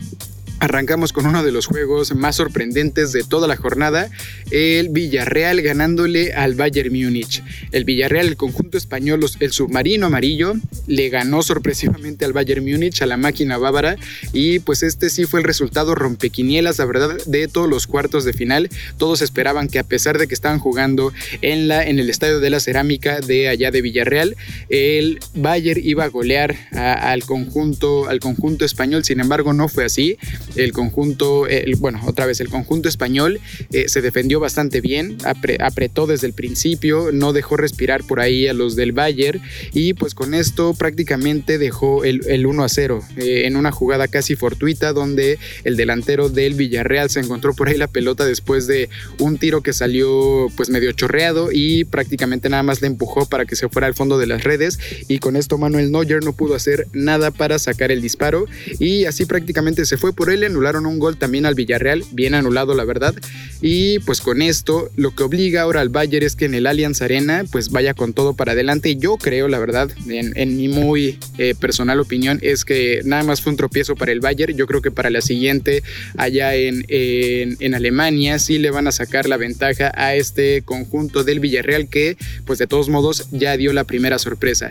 Arrancamos 0.61 1.13
con 1.13 1.27
uno 1.27 1.45
de 1.45 1.53
los 1.53 1.67
juegos 1.67 2.15
más 2.17 2.37
sorprendentes 2.37 3.13
de 3.13 3.23
toda 3.23 3.47
la 3.47 3.57
jornada, 3.57 4.11
el 4.51 4.89
Villarreal 4.89 5.63
ganándole 5.63 6.33
al 6.33 6.57
Bayern 6.57 6.93
Múnich. 6.93 7.45
El 7.71 7.85
Villarreal, 7.85 8.27
el 8.27 8.37
conjunto 8.37 8.77
español, 8.77 9.25
el 9.39 9.53
submarino 9.53 10.07
amarillo, 10.07 10.55
le 10.89 11.11
ganó 11.11 11.43
sorpresivamente 11.43 12.25
al 12.25 12.33
Bayern 12.33 12.65
Múnich, 12.65 13.03
a 13.03 13.07
la 13.07 13.17
máquina 13.17 13.57
bávara, 13.57 13.97
y 14.33 14.59
pues 14.59 14.83
este 14.83 15.11
sí 15.11 15.27
fue 15.27 15.41
el 15.41 15.47
resultado 15.47 15.95
rompequinielas, 15.95 16.79
la 16.79 16.87
verdad, 16.87 17.17
de 17.27 17.47
todos 17.47 17.69
los 17.69 17.87
cuartos 17.87 18.25
de 18.25 18.33
final. 18.33 18.69
Todos 18.97 19.23
esperaban 19.23 19.69
que 19.69 19.79
a 19.79 19.85
pesar 19.85 20.19
de 20.19 20.27
que 20.27 20.35
estaban 20.35 20.59
jugando 20.59 21.13
en, 21.41 21.69
la, 21.69 21.85
en 21.85 22.01
el 22.01 22.11
Estadio 22.11 22.41
de 22.41 22.51
la 22.51 22.59
Cerámica 22.59 23.21
de 23.21 23.49
allá 23.49 23.71
de 23.71 23.81
Villarreal, 23.81 24.37
el 24.71 25.21
Bayern 25.35 25.81
iba 25.85 26.03
a 26.03 26.09
golear 26.09 26.57
al, 26.73 27.23
conjunto, 27.25 28.09
al 28.09 28.19
conjunto 28.19 28.65
español, 28.65 29.05
sin 29.05 29.21
embargo 29.21 29.53
no 29.53 29.69
fue 29.69 29.85
así 29.85 30.19
el 30.57 30.73
conjunto, 30.73 31.47
bueno, 31.79 32.01
otra 32.07 32.27
vez 32.27 32.41
el 32.41 32.49
conjunto 32.49 32.89
español 32.89 33.41
eh, 33.73 33.89
se 33.89 34.01
defendió 34.01 34.41
bastante 34.41 34.81
bien, 34.81 35.19
apretó 35.61 36.07
desde 36.07 36.27
el 36.27 36.33
principio, 36.33 37.11
no 37.13 37.33
dejó 37.33 37.57
respirar 37.57 38.05
por 38.05 38.21
ahí 38.21 38.47
a 38.47 38.53
los 38.53 38.77
del 38.77 38.93
Bayern 38.93 39.41
y 39.73 39.95
pues 39.95 40.15
con 40.15 40.35
esto 40.35 40.75
prácticamente 40.75 41.59
dejó 41.59 42.05
el, 42.05 42.47
1 42.47 42.65
a 42.65 42.69
0 42.69 43.03
eh, 43.17 43.43
en 43.45 43.57
una 43.57 43.73
jugada 43.73 44.09
casi 44.09 44.37
fortuita 44.37 44.93
donde 44.93 45.39
el 45.65 45.77
delantero 45.77 46.29
del 46.29 46.55
Villarreal 46.55 47.11
se 47.11 47.21
encontró 47.21 47.55
por 47.55 47.69
ahí 47.69 47.77
la 47.77 47.89
pelota 47.89 48.25
después 48.25 48.67
de 48.67 48.89
un 49.19 49.39
tiro 49.39 49.63
que 49.63 49.73
salió 49.73 50.49
pues 50.57 50.71
medio 50.71 50.93
chorreado 50.93 51.51
y 51.53 51.85
prácticamente 51.85 52.49
nada 52.49 52.63
más 52.63 52.81
le 52.81 52.87
empujó 52.87 53.27
para 53.27 53.45
que 53.45 53.57
se 53.57 53.69
fuera 53.69 53.87
al 53.87 53.95
fondo 53.95 54.19
de 54.19 54.27
las 54.27 54.45
redes 54.45 54.79
y 55.09 55.19
con 55.19 55.37
esto 55.37 55.59
Manuel 55.59 55.91
Neuer 55.91 56.25
no 56.25 56.33
pudo 56.33 56.55
hacer 56.55 56.87
nada 56.93 57.31
para 57.31 57.59
sacar 57.59 57.91
el 57.91 58.01
disparo 58.01 58.47
y 58.79 59.05
así 59.05 59.27
prácticamente 59.27 59.85
se 59.85 59.97
fue 59.97 60.13
por 60.13 60.31
él 60.31 60.38
le 60.41 60.47
anularon 60.47 60.87
un 60.87 60.99
gol 60.99 61.17
también 61.17 61.47
al 61.47 61.55
Villarreal, 61.55 62.05
bien 62.13 62.35
anulado 62.35 62.75
la 62.75 62.85
verdad. 62.85 63.15
Y 63.61 63.99
pues 64.01 64.21
con 64.21 64.41
esto 64.41 64.91
lo 64.97 65.15
que 65.15 65.25
obliga 65.25 65.63
ahora 65.63 65.81
al 65.81 65.89
Bayern 65.89 66.25
es 66.25 66.37
que 66.37 66.45
en 66.45 66.55
el 66.55 66.67
Allianz 66.67 67.03
Arena 67.03 67.45
pues 67.51 67.71
vaya 67.71 67.95
con 67.95 68.13
todo 68.13 68.35
para 68.35 68.53
adelante. 68.53 68.97
Yo 68.97 69.17
creo 69.17 69.49
la 69.49 69.59
verdad, 69.59 69.91
en, 70.09 70.57
mi 70.57 70.69
muy 70.69 71.19
eh, 71.39 71.55
personal 71.59 71.99
opinión, 72.01 72.39
es 72.43 72.65
que 72.65 73.01
nada 73.05 73.25
más 73.25 73.43
fue 73.43 73.51
un 73.51 73.57
tropiezo 73.57 73.97
para 73.97 74.13
el 74.13 74.21
Bayern. 74.21 74.57
Yo 74.57 74.67
creo 74.67 74.81
que 74.81 74.91
para 74.91 75.11
la 75.11 75.21
siguiente 75.21 75.83
allá 76.17 76.55
en, 76.55 76.85
en, 76.89 77.75
Alemania 77.75 78.39
sí 78.39 78.59
le 78.59 78.71
van 78.71 78.87
a 78.87 78.93
sacar 78.93 79.29
la 79.29 79.37
ventaja 79.37 79.93
a 79.95 80.15
este 80.15 80.63
conjunto 80.63 81.23
del 81.23 81.41
Villarreal 81.41 81.89
que 81.89 82.17
pues 82.45 82.59
de 82.59 82.67
todos 82.67 82.89
modos 82.89 83.29
ya 83.31 83.57
dio 83.57 83.73
la 83.73 83.85
primera 83.85 84.19
sorpresa. 84.19 84.71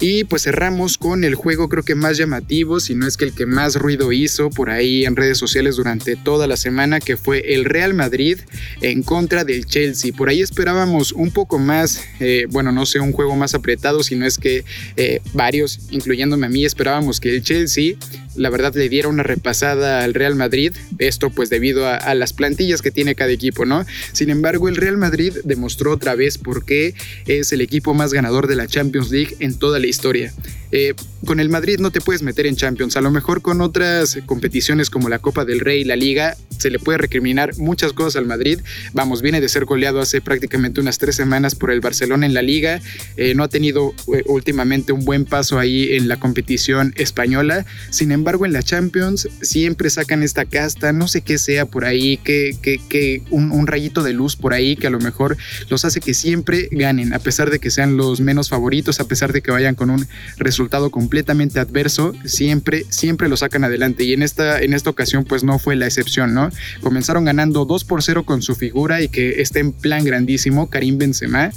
Y 0.00 0.24
pues 0.24 0.42
cerramos 0.42 0.96
con 0.96 1.24
el 1.24 1.34
juego 1.34 1.68
creo 1.68 1.82
que 1.82 1.94
más 1.94 2.16
llamativo, 2.16 2.80
si 2.80 2.94
no 2.94 3.06
es 3.06 3.16
que 3.16 3.24
el 3.24 3.32
que 3.32 3.46
más 3.46 3.76
ruido 3.76 4.12
hizo 4.12 4.50
por 4.50 4.70
ahí 4.70 5.04
en 5.08 5.16
redes 5.16 5.38
sociales 5.38 5.76
durante 5.76 6.16
toda 6.16 6.46
la 6.46 6.56
semana, 6.56 7.00
que 7.00 7.16
fue 7.16 7.54
el 7.54 7.64
Real 7.64 7.94
Madrid 7.94 8.38
en 8.80 9.02
contra 9.02 9.44
del 9.44 9.66
Chelsea. 9.66 10.12
Por 10.12 10.28
ahí 10.28 10.40
esperábamos 10.40 11.12
un 11.12 11.30
poco 11.30 11.58
más, 11.58 12.04
eh, 12.20 12.46
bueno, 12.50 12.70
no 12.70 12.86
sé, 12.86 13.00
un 13.00 13.12
juego 13.12 13.34
más 13.36 13.54
apretado, 13.54 14.02
sino 14.02 14.26
es 14.26 14.38
que 14.38 14.64
eh, 14.96 15.20
varios, 15.32 15.80
incluyéndome 15.90 16.46
a 16.46 16.50
mí, 16.50 16.64
esperábamos 16.64 17.20
que 17.20 17.34
el 17.34 17.42
Chelsea 17.42 17.96
la 18.38 18.50
verdad 18.50 18.74
le 18.74 18.88
diera 18.88 19.08
una 19.08 19.22
repasada 19.22 20.04
al 20.04 20.14
Real 20.14 20.34
Madrid, 20.36 20.72
esto 20.98 21.30
pues 21.30 21.50
debido 21.50 21.86
a, 21.86 22.14
las 22.14 22.32
plantillas 22.32 22.82
que 22.82 22.90
tiene 22.90 23.14
cada 23.14 23.32
equipo, 23.32 23.64
¿no? 23.64 23.84
Sin 24.12 24.30
embargo, 24.30 24.68
el 24.68 24.76
Real 24.76 24.96
Madrid 24.96 25.34
demostró 25.44 25.92
otra 25.92 26.14
vez 26.14 26.38
por 26.38 26.64
qué 26.64 26.94
es 27.26 27.52
el 27.52 27.60
equipo 27.60 27.94
más 27.94 28.12
ganador 28.12 28.46
de 28.46 28.56
la 28.56 28.66
Champions 28.66 29.10
League 29.10 29.36
en 29.40 29.58
toda 29.58 29.78
la 29.78 29.86
historia. 29.86 30.32
Eh, 30.70 30.94
con 31.24 31.40
el 31.40 31.48
Madrid 31.48 31.78
no 31.80 31.90
te 31.90 32.00
puedes 32.00 32.22
meter 32.22 32.46
en 32.46 32.56
Champions. 32.56 32.96
A 32.96 33.00
lo 33.00 33.10
mejor 33.10 33.42
con 33.42 33.60
otras 33.60 34.18
competiciones 34.26 34.90
como 34.90 35.08
la 35.08 35.18
Copa 35.18 35.44
del 35.44 35.60
Rey, 35.60 35.84
la 35.84 35.96
Liga, 35.96 36.36
se 36.58 36.70
le 36.70 36.78
puede 36.78 36.98
recriminar 36.98 37.56
muchas 37.58 37.92
cosas 37.92 38.16
al 38.16 38.26
Madrid. 38.26 38.60
Vamos, 38.92 39.22
viene 39.22 39.40
de 39.40 39.48
ser 39.48 39.64
goleado 39.64 40.00
hace 40.00 40.20
prácticamente 40.20 40.80
unas 40.80 40.98
tres 40.98 41.16
semanas 41.16 41.54
por 41.54 41.70
el 41.70 41.80
Barcelona 41.80 42.26
en 42.26 42.34
la 42.34 42.42
Liga. 42.42 42.80
Eh, 43.16 43.34
no 43.34 43.42
ha 43.42 43.48
tenido 43.48 43.94
eh, 44.14 44.22
últimamente 44.26 44.92
un 44.92 45.04
buen 45.04 45.24
paso 45.24 45.58
ahí 45.58 45.96
en 45.96 46.08
la 46.08 46.18
competición 46.18 46.92
española. 46.96 47.64
Sin 47.90 48.12
embargo, 48.12 48.46
en 48.46 48.52
la 48.52 48.62
Champions 48.62 49.28
siempre 49.40 49.90
sacan 49.90 50.22
esta 50.22 50.44
casta, 50.44 50.92
no 50.92 51.08
sé 51.08 51.22
qué 51.22 51.38
sea 51.38 51.66
por 51.66 51.84
ahí, 51.84 52.18
que, 52.18 52.56
que, 52.62 53.22
un, 53.30 53.50
un 53.52 53.66
rayito 53.66 54.02
de 54.02 54.12
luz 54.12 54.36
por 54.36 54.54
ahí 54.54 54.76
que 54.76 54.86
a 54.86 54.90
lo 54.90 55.00
mejor 55.00 55.36
los 55.68 55.84
hace 55.84 56.00
que 56.00 56.14
siempre 56.14 56.68
ganen, 56.70 57.12
a 57.12 57.18
pesar 57.18 57.50
de 57.50 57.58
que 57.58 57.70
sean 57.70 57.96
los 57.96 58.20
menos 58.20 58.48
favoritos, 58.48 59.00
a 59.00 59.08
pesar 59.08 59.32
de 59.32 59.42
que 59.42 59.50
vayan 59.50 59.74
con 59.74 59.90
un 59.90 60.06
resultado 60.36 60.57
completamente 60.90 61.60
adverso, 61.60 62.12
siempre, 62.24 62.84
siempre 62.90 63.28
lo 63.28 63.36
sacan 63.36 63.64
adelante. 63.64 64.04
Y 64.04 64.12
en 64.12 64.22
esta, 64.22 64.60
en 64.60 64.72
esta 64.72 64.90
ocasión, 64.90 65.24
pues 65.24 65.44
no 65.44 65.58
fue 65.58 65.76
la 65.76 65.86
excepción, 65.86 66.34
¿no? 66.34 66.50
Comenzaron 66.80 67.24
ganando 67.24 67.64
2 67.64 67.84
por 67.84 68.02
0 68.02 68.24
con 68.24 68.42
su 68.42 68.54
figura 68.54 69.02
y 69.02 69.08
que 69.08 69.40
está 69.40 69.60
en 69.60 69.72
plan 69.72 70.04
grandísimo, 70.04 70.68
Karim 70.68 70.98
Benzema. 70.98 71.50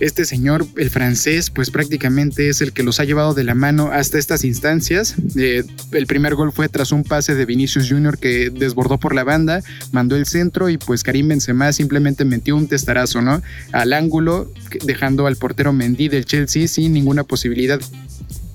Este 0.00 0.24
señor, 0.24 0.64
el 0.76 0.90
francés, 0.90 1.50
pues 1.50 1.70
prácticamente 1.70 2.48
es 2.48 2.60
el 2.60 2.72
que 2.72 2.84
los 2.84 3.00
ha 3.00 3.04
llevado 3.04 3.34
de 3.34 3.42
la 3.42 3.56
mano 3.56 3.90
hasta 3.92 4.16
estas 4.18 4.44
instancias. 4.44 5.16
Eh, 5.36 5.64
el 5.90 6.06
primer 6.06 6.36
gol 6.36 6.52
fue 6.52 6.68
tras 6.68 6.92
un 6.92 7.02
pase 7.02 7.34
de 7.34 7.44
Vinicius 7.44 7.88
Jr. 7.88 8.16
que 8.16 8.50
desbordó 8.50 8.98
por 8.98 9.12
la 9.12 9.24
banda, 9.24 9.60
mandó 9.90 10.14
el 10.14 10.26
centro 10.26 10.68
y 10.68 10.78
pues 10.78 11.02
Karim 11.02 11.26
Benzema 11.26 11.72
simplemente 11.72 12.24
metió 12.24 12.54
un 12.54 12.68
testarazo, 12.68 13.22
¿no? 13.22 13.42
Al 13.72 13.92
ángulo, 13.92 14.52
dejando 14.84 15.26
al 15.26 15.34
portero 15.34 15.72
Mendy 15.72 16.08
del 16.08 16.26
Chelsea 16.26 16.68
sin 16.68 16.92
ninguna 16.92 17.24
posibilidad 17.24 17.80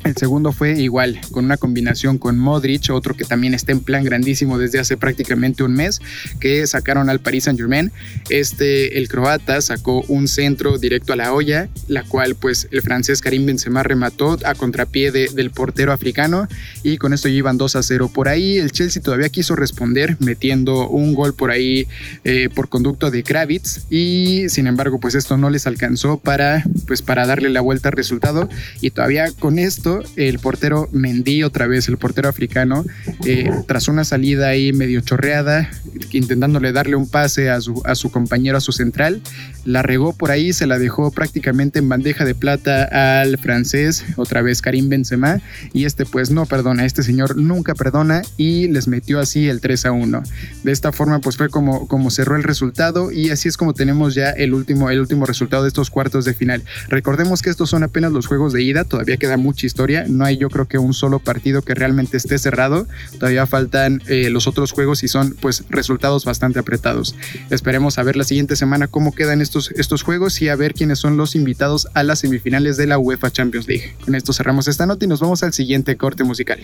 el 0.03 0.17
segundo 0.17 0.51
fue 0.51 0.79
igual, 0.79 1.19
con 1.31 1.45
una 1.45 1.57
combinación 1.57 2.17
con 2.17 2.37
Modric, 2.37 2.89
otro 2.91 3.15
que 3.15 3.23
también 3.23 3.53
está 3.53 3.71
en 3.71 3.79
plan 3.79 4.03
grandísimo 4.03 4.57
desde 4.57 4.79
hace 4.79 4.97
prácticamente 4.97 5.63
un 5.63 5.73
mes, 5.73 6.01
que 6.39 6.65
sacaron 6.67 7.09
al 7.09 7.19
Paris 7.19 7.45
Saint 7.45 7.59
Germain. 7.59 7.91
Este, 8.29 8.97
el 8.97 9.07
croata, 9.07 9.61
sacó 9.61 10.01
un 10.07 10.27
centro 10.27 10.77
directo 10.77 11.13
a 11.13 11.15
la 11.15 11.33
olla, 11.33 11.69
la 11.87 12.03
cual 12.03 12.35
pues 12.35 12.67
el 12.71 12.81
francés 12.81 13.21
Karim 13.21 13.45
Benzema 13.45 13.83
remató 13.83 14.37
a 14.45 14.55
contrapié 14.55 15.11
del 15.11 15.51
portero 15.51 15.91
africano 15.91 16.47
y 16.83 16.97
con 16.97 17.13
esto 17.13 17.29
llevan 17.29 17.57
2 17.57 17.75
a 17.75 17.83
0. 17.83 18.11
Por 18.13 18.27
ahí 18.27 18.57
el 18.57 18.71
Chelsea 18.71 19.01
todavía 19.01 19.29
quiso 19.29 19.55
responder 19.55 20.17
metiendo 20.19 20.89
un 20.89 21.13
gol 21.13 21.33
por 21.33 21.51
ahí 21.51 21.87
eh, 22.23 22.49
por 22.53 22.69
conducto 22.69 23.11
de 23.11 23.23
Kravitz 23.23 23.85
y 23.89 24.49
sin 24.49 24.67
embargo 24.67 24.99
pues 24.99 25.15
esto 25.15 25.37
no 25.37 25.49
les 25.49 25.67
alcanzó 25.67 26.17
para 26.17 26.63
pues 26.87 27.01
para 27.01 27.25
darle 27.25 27.49
la 27.49 27.61
vuelta 27.61 27.89
al 27.89 27.93
resultado 27.93 28.49
y 28.81 28.91
todavía 28.91 29.31
con 29.39 29.59
esto 29.59 29.92
el 30.15 30.39
portero 30.39 30.89
Mendy, 30.91 31.43
otra 31.43 31.67
vez 31.67 31.87
el 31.87 31.97
portero 31.97 32.29
africano, 32.29 32.85
eh, 33.25 33.49
tras 33.67 33.87
una 33.87 34.03
salida 34.03 34.47
ahí 34.47 34.73
medio 34.73 35.01
chorreada, 35.01 35.69
intentándole 36.11 36.71
darle 36.71 36.95
un 36.95 37.09
pase 37.09 37.49
a 37.49 37.59
su, 37.61 37.81
a 37.85 37.95
su 37.95 38.11
compañero, 38.11 38.57
a 38.57 38.61
su 38.61 38.71
central, 38.71 39.21
la 39.65 39.81
regó 39.81 40.13
por 40.13 40.31
ahí, 40.31 40.53
se 40.53 40.67
la 40.67 40.79
dejó 40.79 41.11
prácticamente 41.11 41.79
en 41.79 41.89
bandeja 41.89 42.25
de 42.25 42.35
plata 42.35 43.21
al 43.21 43.37
francés, 43.37 44.03
otra 44.17 44.41
vez 44.41 44.61
Karim 44.61 44.89
Benzema, 44.89 45.41
y 45.73 45.85
este 45.85 46.05
pues 46.05 46.31
no 46.31 46.45
perdona, 46.45 46.85
este 46.85 47.03
señor 47.03 47.37
nunca 47.37 47.75
perdona 47.75 48.21
y 48.37 48.67
les 48.67 48.87
metió 48.87 49.19
así 49.19 49.47
el 49.47 49.61
3 49.61 49.85
a 49.85 49.91
1. 49.91 50.23
De 50.63 50.71
esta 50.71 50.91
forma 50.91 51.19
pues 51.19 51.37
fue 51.37 51.49
como, 51.49 51.87
como 51.87 52.11
cerró 52.11 52.35
el 52.35 52.43
resultado 52.43 53.11
y 53.11 53.29
así 53.29 53.47
es 53.47 53.57
como 53.57 53.73
tenemos 53.73 54.15
ya 54.15 54.29
el 54.29 54.53
último, 54.53 54.89
el 54.89 54.99
último 54.99 55.25
resultado 55.25 55.63
de 55.63 55.69
estos 55.69 55.89
cuartos 55.89 56.25
de 56.25 56.33
final. 56.33 56.63
Recordemos 56.89 57.41
que 57.41 57.49
estos 57.49 57.69
son 57.69 57.83
apenas 57.83 58.11
los 58.11 58.27
juegos 58.27 58.53
de 58.53 58.63
ida, 58.63 58.83
todavía 58.83 59.17
queda 59.17 59.37
mucha 59.37 59.65
historia 59.65 59.82
no 60.07 60.25
hay 60.25 60.37
yo 60.37 60.49
creo 60.49 60.67
que 60.67 60.77
un 60.77 60.93
solo 60.93 61.19
partido 61.19 61.61
que 61.61 61.73
realmente 61.73 62.17
esté 62.17 62.37
cerrado. 62.37 62.87
Todavía 63.19 63.45
faltan 63.45 64.01
eh, 64.07 64.29
los 64.29 64.47
otros 64.47 64.71
juegos 64.71 65.03
y 65.03 65.07
son 65.07 65.35
pues 65.39 65.63
resultados 65.69 66.25
bastante 66.25 66.59
apretados. 66.59 67.15
Esperemos 67.49 67.97
a 67.97 68.03
ver 68.03 68.15
la 68.15 68.23
siguiente 68.23 68.55
semana 68.55 68.87
cómo 68.87 69.13
quedan 69.13 69.41
estos, 69.41 69.71
estos 69.71 70.03
juegos 70.03 70.41
y 70.41 70.49
a 70.49 70.55
ver 70.55 70.73
quiénes 70.73 70.99
son 70.99 71.17
los 71.17 71.35
invitados 71.35 71.87
a 71.93 72.03
las 72.03 72.19
semifinales 72.19 72.77
de 72.77 72.87
la 72.87 72.97
UEFA 72.97 73.31
Champions 73.31 73.67
League. 73.67 73.95
Con 74.05 74.15
esto 74.15 74.33
cerramos 74.33 74.67
esta 74.67 74.85
nota 74.85 75.05
y 75.05 75.07
nos 75.07 75.19
vamos 75.19 75.43
al 75.43 75.53
siguiente 75.53 75.97
corte 75.97 76.23
musical. 76.23 76.59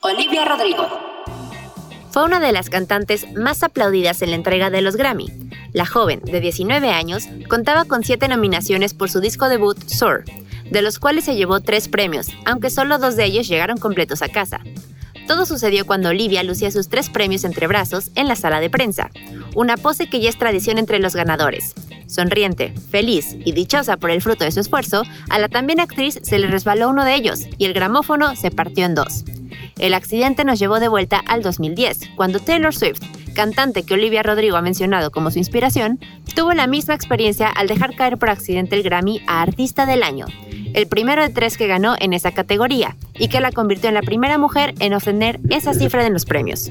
Olivia 0.00 0.44
Rodrigo. 0.44 0.86
Fue 2.10 2.24
una 2.24 2.40
de 2.40 2.52
las 2.52 2.70
cantantes 2.70 3.26
más 3.34 3.62
aplaudidas 3.62 4.20
en 4.22 4.30
la 4.30 4.36
entrega 4.36 4.68
de 4.68 4.82
los 4.82 4.96
Grammy. 4.96 5.28
La 5.72 5.86
joven, 5.86 6.20
de 6.24 6.40
19 6.40 6.90
años, 6.90 7.24
contaba 7.48 7.84
con 7.84 8.02
7 8.02 8.26
nominaciones 8.26 8.94
por 8.94 9.10
su 9.10 9.20
disco 9.20 9.48
debut 9.48 9.78
Soar, 9.86 10.24
de 10.70 10.82
los 10.82 10.98
cuales 10.98 11.24
se 11.24 11.36
llevó 11.36 11.60
tres 11.60 11.88
premios, 11.88 12.28
aunque 12.44 12.70
solo 12.70 12.98
dos 12.98 13.16
de 13.16 13.24
ellos 13.24 13.48
llegaron 13.48 13.78
completos 13.78 14.22
a 14.22 14.28
casa. 14.28 14.60
Todo 15.26 15.46
sucedió 15.46 15.86
cuando 15.86 16.08
Olivia 16.08 16.42
lucía 16.42 16.70
sus 16.70 16.88
tres 16.88 17.08
premios 17.08 17.44
entre 17.44 17.68
brazos 17.68 18.10
en 18.16 18.26
la 18.26 18.34
sala 18.34 18.60
de 18.60 18.70
prensa, 18.70 19.10
una 19.54 19.76
pose 19.76 20.08
que 20.08 20.20
ya 20.20 20.28
es 20.28 20.38
tradición 20.38 20.78
entre 20.78 20.98
los 20.98 21.14
ganadores. 21.14 21.74
Sonriente, 22.06 22.74
feliz 22.90 23.36
y 23.44 23.52
dichosa 23.52 23.96
por 23.96 24.10
el 24.10 24.22
fruto 24.22 24.42
de 24.42 24.50
su 24.50 24.58
esfuerzo, 24.58 25.04
a 25.28 25.38
la 25.38 25.48
también 25.48 25.78
actriz 25.78 26.18
se 26.22 26.40
le 26.40 26.48
resbaló 26.48 26.88
uno 26.88 27.04
de 27.04 27.14
ellos 27.14 27.42
y 27.58 27.66
el 27.66 27.74
gramófono 27.74 28.34
se 28.34 28.50
partió 28.50 28.84
en 28.84 28.96
dos. 28.96 29.24
El 29.78 29.94
accidente 29.94 30.44
nos 30.44 30.58
llevó 30.58 30.80
de 30.80 30.88
vuelta 30.88 31.22
al 31.24 31.42
2010, 31.42 32.10
cuando 32.16 32.40
Taylor 32.40 32.74
Swift, 32.74 33.00
cantante 33.34 33.84
que 33.84 33.94
Olivia 33.94 34.24
Rodrigo 34.24 34.56
ha 34.56 34.62
mencionado 34.62 35.12
como 35.12 35.30
su 35.30 35.38
inspiración, 35.38 36.00
tuvo 36.34 36.52
la 36.52 36.66
misma 36.66 36.94
experiencia 36.94 37.48
al 37.48 37.68
dejar 37.68 37.94
caer 37.94 38.18
por 38.18 38.30
accidente 38.30 38.74
el 38.74 38.82
Grammy 38.82 39.22
a 39.28 39.42
Artista 39.42 39.86
del 39.86 40.02
Año, 40.02 40.26
el 40.74 40.86
primero 40.86 41.22
de 41.22 41.30
tres 41.30 41.56
que 41.56 41.66
ganó 41.66 41.94
en 41.98 42.12
esa 42.12 42.32
categoría, 42.32 42.96
y 43.18 43.28
que 43.28 43.40
la 43.40 43.52
convirtió 43.52 43.88
en 43.88 43.94
la 43.94 44.02
primera 44.02 44.38
mujer 44.38 44.74
en 44.80 44.94
obtener 44.94 45.40
esa 45.50 45.74
cifra 45.74 46.02
de 46.02 46.10
los 46.10 46.24
premios. 46.24 46.70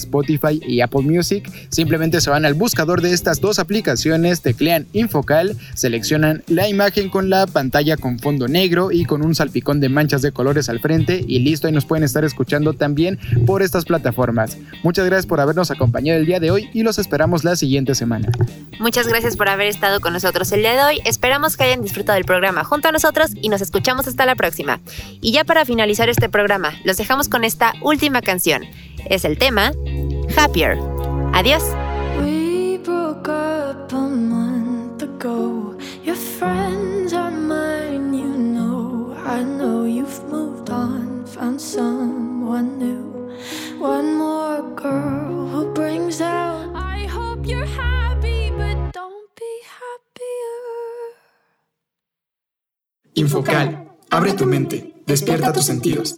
Spotify 0.01 0.59
y 0.65 0.81
Apple 0.81 1.01
Music. 1.01 1.49
Simplemente 1.69 2.21
se 2.21 2.29
van 2.29 2.45
al 2.45 2.53
buscador 2.53 3.01
de 3.01 3.13
estas 3.13 3.41
dos 3.41 3.59
aplicaciones, 3.59 4.41
teclean 4.41 4.87
Infocal, 4.93 5.57
seleccionan 5.73 6.43
la 6.47 6.67
imagen 6.67 7.09
con 7.09 7.29
la 7.29 7.47
pantalla 7.47 7.97
con 7.97 8.19
fondo 8.19 8.47
negro 8.47 8.91
y 8.91 9.05
con 9.05 9.23
un 9.23 9.35
salpicón 9.35 9.79
de 9.79 9.89
manchas 9.89 10.21
de 10.21 10.31
colores 10.31 10.69
al 10.69 10.79
frente 10.79 11.23
y 11.25 11.39
listo, 11.39 11.67
y 11.67 11.71
nos 11.71 11.85
pueden 11.85 12.03
estar 12.03 12.23
escuchando 12.25 12.73
también 12.73 13.19
por 13.45 13.61
estas 13.61 13.85
plataformas. 13.85 14.57
Muchas 14.83 15.05
gracias 15.05 15.25
por 15.25 15.39
habernos 15.39 15.71
acompañado 15.71 16.19
el 16.19 16.25
día 16.25 16.39
de 16.39 16.51
hoy 16.51 16.69
y 16.73 16.83
los 16.83 16.99
esperamos 16.99 17.43
la 17.43 17.55
siguiente 17.55 17.95
semana. 17.95 18.29
Muchas 18.79 19.07
gracias 19.07 19.37
por 19.37 19.47
haber 19.47 19.67
estado 19.67 19.99
con 19.99 20.13
nosotros 20.13 20.51
el 20.51 20.61
día 20.61 20.73
de 20.73 20.83
hoy. 20.83 21.01
Esperamos 21.05 21.55
que 21.55 21.63
hayan 21.63 21.81
disfrutado 21.81 22.15
del 22.15 22.25
programa 22.25 22.63
junto 22.63 22.87
a 22.87 22.91
nosotros 22.91 23.31
y 23.39 23.49
nos 23.49 23.61
escuchamos 23.61 24.07
hasta 24.07 24.25
la 24.25 24.35
próxima. 24.35 24.79
Y 25.21 25.31
ya 25.31 25.43
para 25.43 25.65
finalizar 25.65 26.09
este 26.09 26.29
programa, 26.29 26.73
los 26.83 26.97
dejamos 26.97 27.29
con 27.29 27.43
esta 27.43 27.73
última 27.81 28.21
canción. 28.21 28.63
Es 29.09 29.25
el 29.25 29.37
tema 29.37 29.73
Happier. 30.35 30.77
Adiós. 31.33 31.63
We 32.21 32.77
broke 32.77 33.29
up 33.29 33.91
a 33.91 34.07
month 34.07 35.03
ago. 35.03 35.77
Your 36.03 36.15
friends 36.15 37.13
are 37.13 37.31
mine, 37.31 38.13
you 38.13 38.37
know. 38.37 39.15
I 39.25 39.43
know 39.43 39.85
you've 39.85 40.23
moved 40.29 40.69
on, 40.69 41.25
found 41.25 41.59
someone 41.59 42.77
new. 42.77 43.33
One 43.79 44.15
more 44.15 44.61
girl 44.75 45.47
who 45.47 45.73
brings 45.73 46.21
out. 46.21 46.71
I 46.75 47.05
hope 47.07 47.45
you're 47.45 47.65
happy, 47.65 48.51
but 48.51 48.93
don't 48.93 49.29
be 49.35 49.61
happier. 49.79 51.15
Infocal. 53.15 53.87
Abre 54.09 54.33
tu 54.33 54.45
mente. 54.45 54.93
Despierta 55.05 55.51
tus 55.51 55.65
sentidos. 55.65 56.17